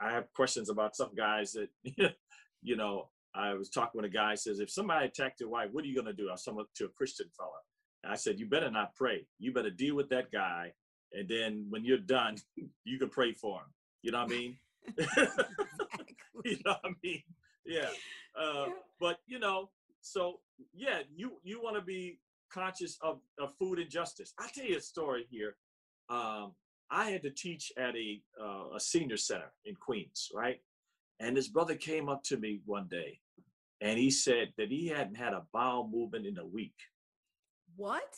[0.00, 1.68] I have questions about some guys that,
[2.62, 5.84] you know, I was talking with a guy says, if somebody attacked your wife, what
[5.84, 6.30] are you going to do?
[6.30, 7.50] I someone to a Christian fella.
[8.04, 9.26] And I said, you better not pray.
[9.38, 10.72] You better deal with that guy
[11.12, 12.36] and then when you're done,
[12.84, 13.66] you can pray for him.
[14.02, 14.58] You know what I mean?
[16.44, 17.22] you know what I mean?
[17.64, 17.88] Yeah.
[18.40, 18.66] Uh,
[19.00, 19.70] but you know,
[20.00, 20.40] so
[20.74, 22.18] yeah, you you want to be
[22.52, 24.32] conscious of, of food injustice.
[24.38, 25.56] I'll tell you a story here.
[26.08, 26.52] Um,
[26.90, 30.60] I had to teach at a uh, a senior center in Queens, right?
[31.18, 33.18] And this brother came up to me one day,
[33.80, 36.76] and he said that he hadn't had a bowel movement in a week.
[37.76, 38.14] What?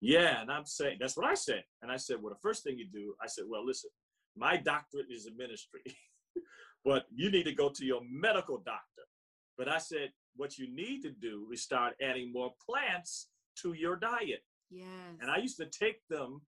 [0.00, 1.64] Yeah, and I'm saying that's what I said.
[1.82, 3.90] And I said, well, the first thing you do, I said, well, listen,
[4.36, 5.80] my doctorate is in ministry,
[6.84, 8.87] but you need to go to your medical doctor.
[9.58, 13.28] But I said, what you need to do is start adding more plants
[13.62, 14.44] to your diet.
[14.70, 14.86] Yes.
[15.20, 16.40] And I used to take them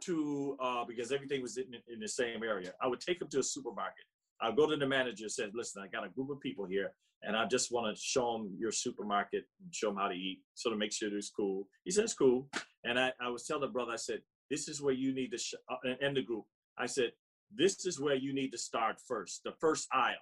[0.00, 2.72] to uh, because everything was in, in the same area.
[2.82, 4.04] I would take them to a supermarket.
[4.40, 6.92] I'll go to the manager and say, listen, I got a group of people here
[7.22, 10.40] and I just want to show them your supermarket and show them how to eat,
[10.54, 11.68] sort of make sure it's cool.
[11.84, 12.48] He said, it's cool.
[12.84, 14.20] And I, I was telling the brother, I said,
[14.50, 16.44] this is where you need to, sh-, uh, and the group,
[16.76, 17.12] I said,
[17.54, 20.16] this is where you need to start first, the first aisle.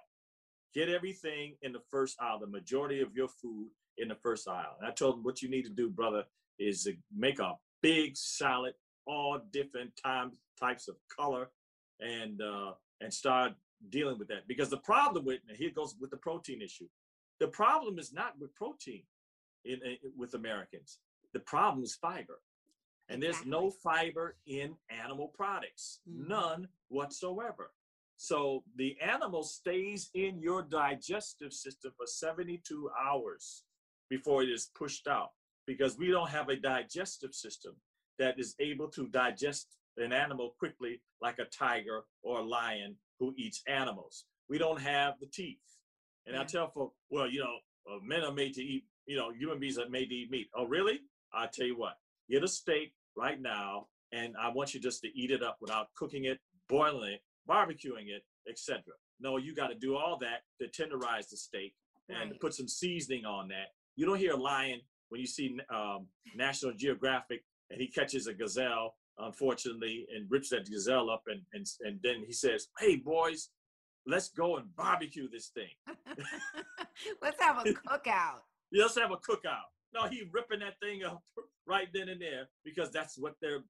[0.73, 4.75] Get everything in the first aisle, the majority of your food in the first aisle.
[4.79, 6.23] And I told him, what you need to do, brother,
[6.57, 8.73] is make a big salad,
[9.05, 11.49] all different times, types of color,
[11.99, 13.53] and uh, and start
[13.89, 16.87] dealing with that because the problem with here goes with the protein issue
[17.39, 19.03] the problem is not with protein
[19.65, 20.99] in, in with americans
[21.33, 22.39] the problem is fiber
[23.09, 23.51] and there's exactly.
[23.51, 26.29] no fiber in animal products mm-hmm.
[26.29, 27.71] none whatsoever
[28.17, 33.63] so the animal stays in your digestive system for 72 hours
[34.09, 35.29] before it is pushed out
[35.65, 37.73] because we don't have a digestive system
[38.19, 43.33] that is able to digest an animal quickly like a tiger or a lion who
[43.37, 44.25] eats animals.
[44.49, 45.57] We don't have the teeth.
[46.25, 46.41] And yeah.
[46.41, 47.57] I tell folks, well, you know,
[47.89, 50.47] uh, men are made to eat, you know, human beings are made to eat meat.
[50.55, 51.01] Oh, really?
[51.33, 51.95] I tell you what,
[52.29, 55.87] get a steak right now, and I want you just to eat it up without
[55.95, 58.81] cooking it, boiling it, barbecuing it, etc.
[59.19, 61.73] No, you got to do all that to tenderize the steak
[62.09, 62.39] and right.
[62.39, 63.67] put some seasoning on that.
[63.95, 68.33] You don't hear a lion when you see um, National Geographic and he catches a
[68.33, 73.49] gazelle unfortunately, and rips that gazelle up, and and and then he says, "Hey boys,
[74.05, 75.69] let's go and barbecue this thing.
[77.21, 78.41] let's have a cookout.
[78.73, 81.21] let's have a cookout." No, he ripping that thing up
[81.67, 83.63] right then and there because that's what they're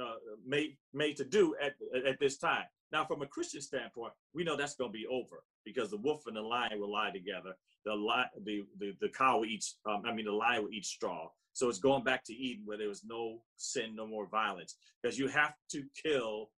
[0.00, 0.14] uh,
[0.46, 1.74] made made to do at
[2.06, 2.64] at this time.
[2.90, 6.22] Now, from a Christian standpoint, we know that's going to be over because the wolf
[6.26, 7.54] and the lion will lie together.
[7.84, 9.64] The li- the, the the cow will eat.
[9.86, 11.28] Um, I mean, the lion will eat straw.
[11.52, 15.18] So it's going back to Eden where there was no sin, no more violence, because
[15.18, 16.50] you have to kill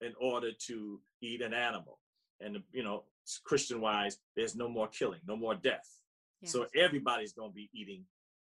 [0.00, 1.98] in order to eat an animal.
[2.40, 3.04] And you know,
[3.44, 5.88] Christian wise, there's no more killing, no more death.
[6.40, 6.52] Yes.
[6.52, 8.04] So everybody's going to be eating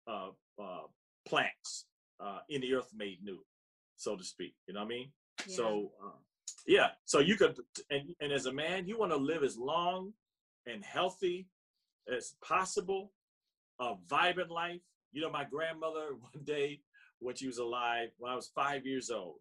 [0.06, 0.86] uh, uh,
[1.26, 1.86] plants
[2.20, 3.44] uh, in the earth made new,
[3.96, 4.54] so to speak.
[4.66, 5.12] You know what I mean?
[5.46, 5.56] Yeah.
[5.56, 6.18] So uh,
[6.66, 7.58] yeah, so you could,
[7.90, 10.12] and, and as a man, you want to live as long
[10.66, 11.48] and healthy
[12.14, 13.12] as possible,
[13.80, 14.80] a vibrant life,
[15.12, 16.80] you know, my grandmother, one day
[17.20, 19.38] when she was alive, when I was five years old,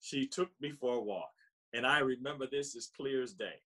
[0.00, 1.30] she took me for a walk.
[1.72, 3.60] And I remember this as clear as day.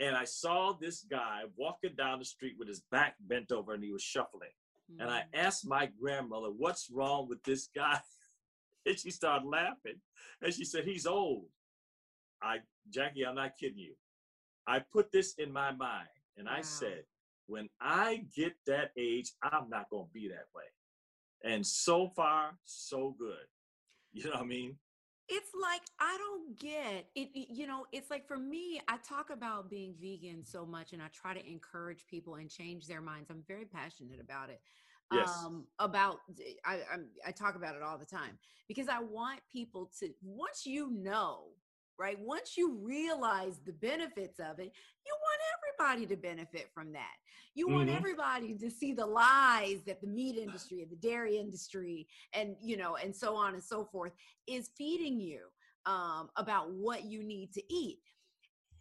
[0.00, 3.82] and I saw this guy walking down the street with his back bent over and
[3.82, 4.50] he was shuffling.
[4.90, 5.02] Mm-hmm.
[5.02, 5.24] And I mm.
[5.34, 8.00] asked my grandmother, What's wrong with this guy?
[8.86, 10.00] and she started laughing.
[10.42, 11.46] And she said, He's old.
[12.42, 12.58] I,
[12.90, 13.94] Jackie, I'm not kidding you.
[14.66, 16.54] I put this in my mind and wow.
[16.58, 17.04] I said,
[17.46, 20.64] when I get that age, I'm not going to be that way.
[21.44, 23.36] And so far, so good.
[24.14, 24.74] You know what I mean?
[25.28, 27.28] It's like I don't get it.
[27.34, 31.08] You know, it's like for me, I talk about being vegan so much, and I
[31.12, 33.28] try to encourage people and change their minds.
[33.30, 34.60] I'm very passionate about it.
[35.12, 35.28] Yes.
[35.44, 36.20] Um, about
[36.64, 40.64] I, I I talk about it all the time because I want people to once
[40.64, 41.48] you know
[41.98, 42.18] right?
[42.20, 44.72] Once you realize the benefits of it,
[45.04, 47.14] you want everybody to benefit from that.
[47.54, 47.76] You mm-hmm.
[47.76, 52.56] want everybody to see the lies that the meat industry and the dairy industry and
[52.62, 54.12] you know and so on and so forth
[54.46, 55.40] is feeding you
[55.86, 57.98] um, about what you need to eat.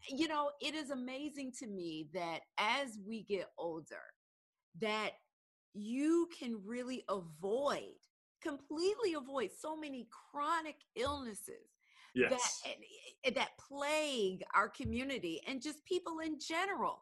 [0.09, 4.03] You know, it is amazing to me that as we get older,
[4.80, 5.11] that
[5.74, 7.95] you can really avoid
[8.41, 11.76] completely avoid so many chronic illnesses
[12.18, 12.61] yes.
[12.63, 12.72] that
[13.26, 17.01] eh, that plague our community and just people in general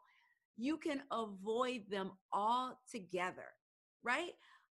[0.56, 3.46] you can avoid them all together
[4.02, 4.32] right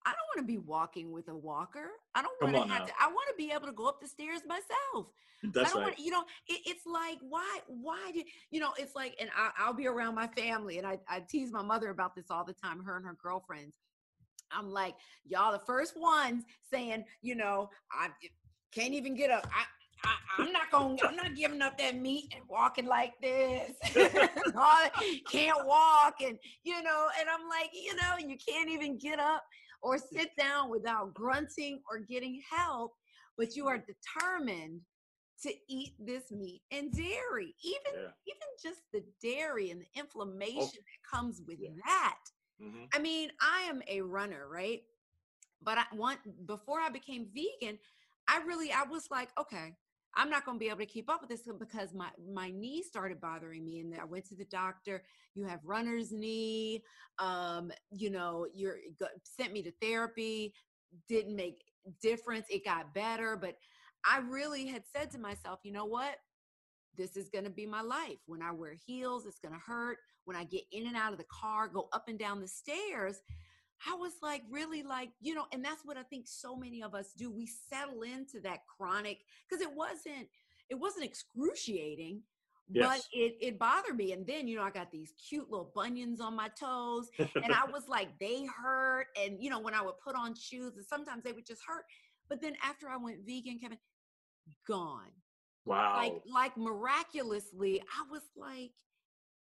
[0.07, 2.93] i don't want to be walking with a walker i don't want to have to
[3.01, 5.07] i want to be able to go up the stairs myself
[5.43, 5.87] that's I don't right.
[5.89, 8.73] Want, you know, it, it's like why, why did you know?
[8.79, 11.91] It's like, and I, will be around my family, and I, I tease my mother
[11.91, 12.83] about this all the time.
[12.83, 13.77] Her and her girlfriends.
[14.51, 14.95] I'm like,
[15.27, 18.09] y'all, the first ones saying, you know, I
[18.73, 19.47] can't even get up.
[19.47, 19.65] I,
[20.05, 20.99] I, am not going.
[21.07, 23.73] I'm not giving up that meat and walking like this.
[25.31, 27.09] can't walk, and you know.
[27.19, 29.43] And I'm like, you know, you can't even get up
[29.83, 32.93] or sit down without grunting or getting help.
[33.37, 34.81] But you are determined
[35.43, 38.09] to eat this meat and dairy, even yeah.
[38.27, 40.01] even just the dairy and the oh.
[40.01, 40.63] inflammation oh.
[40.63, 41.71] that comes with yeah.
[41.85, 42.19] that.
[42.63, 42.85] Mm-hmm.
[42.93, 44.83] I mean, I am a runner, right?
[45.63, 47.79] But I want before I became vegan,
[48.29, 49.75] I really I was like, okay,
[50.15, 52.83] I'm not going to be able to keep up with this because my my knee
[52.83, 55.05] started bothering me, and I went to the doctor.
[55.35, 56.83] You have runner's knee.
[57.19, 58.79] Um, you know, you're
[59.23, 60.55] sent me to therapy.
[61.09, 61.63] Didn't make
[62.03, 62.47] difference.
[62.51, 63.57] It got better, but
[64.05, 66.17] I really had said to myself, you know what?
[66.97, 68.19] This is going to be my life.
[68.27, 69.99] When I wear heels, it's going to hurt.
[70.25, 73.21] When I get in and out of the car, go up and down the stairs,
[73.87, 76.95] I was like, really like, you know, and that's what I think so many of
[76.95, 77.31] us do.
[77.31, 79.19] We settle into that chronic
[79.49, 80.29] because it wasn't,
[80.69, 82.23] it wasn't excruciating,
[82.71, 82.87] yes.
[82.89, 84.13] but it it bothered me.
[84.13, 87.71] And then, you know, I got these cute little bunions on my toes, and I
[87.71, 89.07] was like, they hurt.
[89.21, 91.85] And you know, when I would put on shoes, and sometimes they would just hurt.
[92.29, 93.79] But then after I went vegan, Kevin,
[94.67, 95.13] gone.
[95.65, 95.97] Wow.
[95.97, 98.73] Like like miraculously, I was like,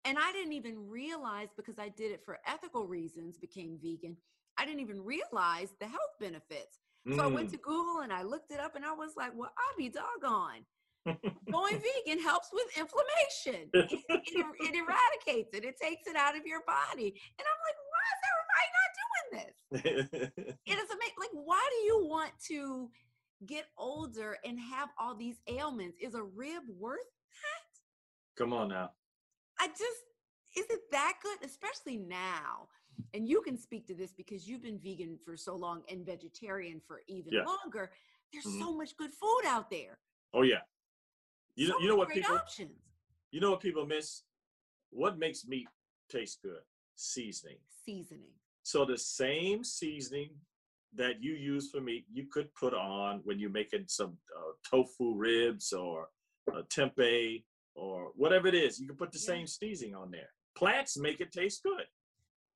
[0.04, 4.16] and I didn't even realize because I did it for ethical reasons, became vegan.
[4.58, 6.78] I didn't even realize the health benefits.
[7.08, 7.16] Mm.
[7.16, 7.52] So I went mm.
[7.52, 10.64] to Google and I looked it up and I was like, well, I'll be doggone.
[11.50, 13.68] Going vegan helps with inflammation.
[13.74, 15.64] It, it, it, eradicates it.
[15.64, 17.08] It takes it out of your body.
[17.38, 20.56] And I'm like, why is everybody not doing this?
[20.64, 21.18] it is amazing.
[21.18, 22.88] Like, why do you want to
[23.46, 25.98] get older and have all these ailments?
[26.00, 28.42] Is a rib worth that?
[28.42, 28.90] Come on now.
[29.60, 30.02] I just,
[30.56, 31.48] is it that good?
[31.48, 32.68] Especially now.
[33.14, 36.80] And you can speak to this because you've been vegan for so long and vegetarian
[36.86, 37.44] for even yeah.
[37.44, 37.90] longer.
[38.32, 38.60] There's mm-hmm.
[38.60, 39.98] so much good food out there.
[40.34, 40.60] Oh yeah.
[41.56, 42.70] You so know, you know what people options.
[43.30, 44.22] You know what people miss?
[44.90, 45.68] What makes meat
[46.10, 46.60] taste good?
[46.96, 47.58] Seasoning.
[47.84, 48.32] Seasoning.
[48.62, 50.30] So the same seasoning
[50.94, 55.14] that you use for meat, you could put on when you're making some uh, tofu
[55.14, 56.08] ribs or
[56.52, 57.42] uh, tempeh
[57.74, 58.78] or whatever it is.
[58.78, 59.34] You can put the yeah.
[59.34, 60.28] same seasoning on there.
[60.54, 61.86] Plants make it taste good.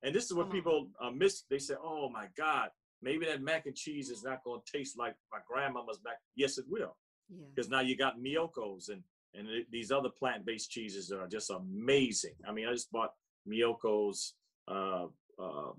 [0.03, 1.43] And this is what people uh, miss.
[1.49, 2.69] They say, oh my God,
[3.01, 6.17] maybe that mac and cheese is not going to taste like my grandmama's mac.
[6.35, 6.95] Yes, it will.
[7.55, 7.77] Because yeah.
[7.77, 9.01] now you got Miyoko's and,
[9.33, 12.35] and it, these other plant-based cheeses are just amazing.
[12.47, 13.11] I mean, I just bought
[13.49, 14.35] Miyoko's,
[14.67, 15.07] uh,
[15.41, 15.71] uh,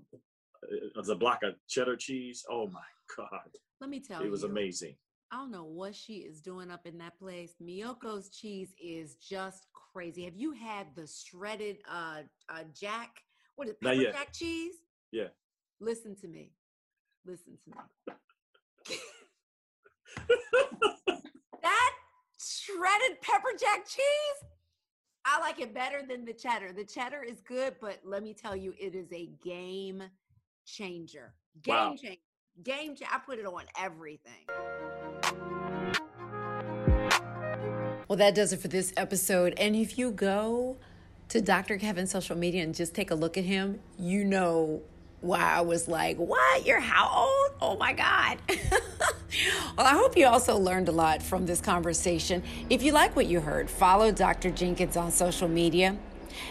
[1.05, 2.45] the block of cheddar cheese.
[2.49, 2.81] Oh my
[3.15, 3.49] God.
[3.79, 4.27] Let me tell you.
[4.27, 4.95] It was amazing.
[5.31, 7.53] I don't know what she is doing up in that place.
[7.61, 10.25] Miyoko's cheese is just crazy.
[10.25, 13.21] Have you had the shredded uh, uh jack?
[13.55, 13.81] What is it?
[13.81, 14.73] Pepper jack cheese?
[15.11, 15.27] Yeah.
[15.79, 16.51] Listen to me.
[17.25, 17.77] Listen to me.
[21.61, 21.91] that
[22.39, 24.49] shredded pepper jack cheese,
[25.25, 26.73] I like it better than the cheddar.
[26.73, 30.03] The cheddar is good, but let me tell you, it is a game
[30.65, 31.33] changer.
[31.61, 31.95] Game wow.
[31.95, 32.17] changer.
[32.63, 32.95] Game.
[33.11, 34.45] I put it on everything.
[38.07, 39.53] Well, that does it for this episode.
[39.57, 40.77] And if you go
[41.29, 41.77] to Dr.
[41.77, 44.81] Kevin's social media and just take a look at him, you know
[45.21, 46.65] why I was like, What?
[46.65, 47.57] You're how old?
[47.61, 48.39] Oh my God.
[49.77, 52.41] well, I hope you also learned a lot from this conversation.
[52.69, 54.49] If you like what you heard, follow Dr.
[54.49, 55.97] Jenkins on social media.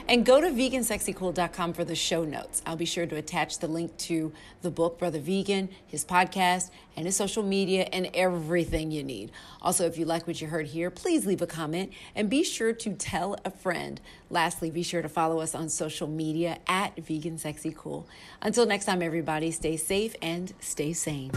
[0.09, 2.63] And go to vegansexycool.com for the show notes.
[2.67, 4.33] I'll be sure to attach the link to
[4.63, 9.31] the book, Brother Vegan, his podcast, and his social media, and everything you need.
[9.63, 12.73] Also, if you like what you heard here, please leave a comment and be sure
[12.73, 14.01] to tell a friend.
[14.31, 18.07] Lastly, be sure to follow us on social media at Vegan Sexy Cool.
[18.43, 21.31] Until next time, everybody, stay safe and stay sane.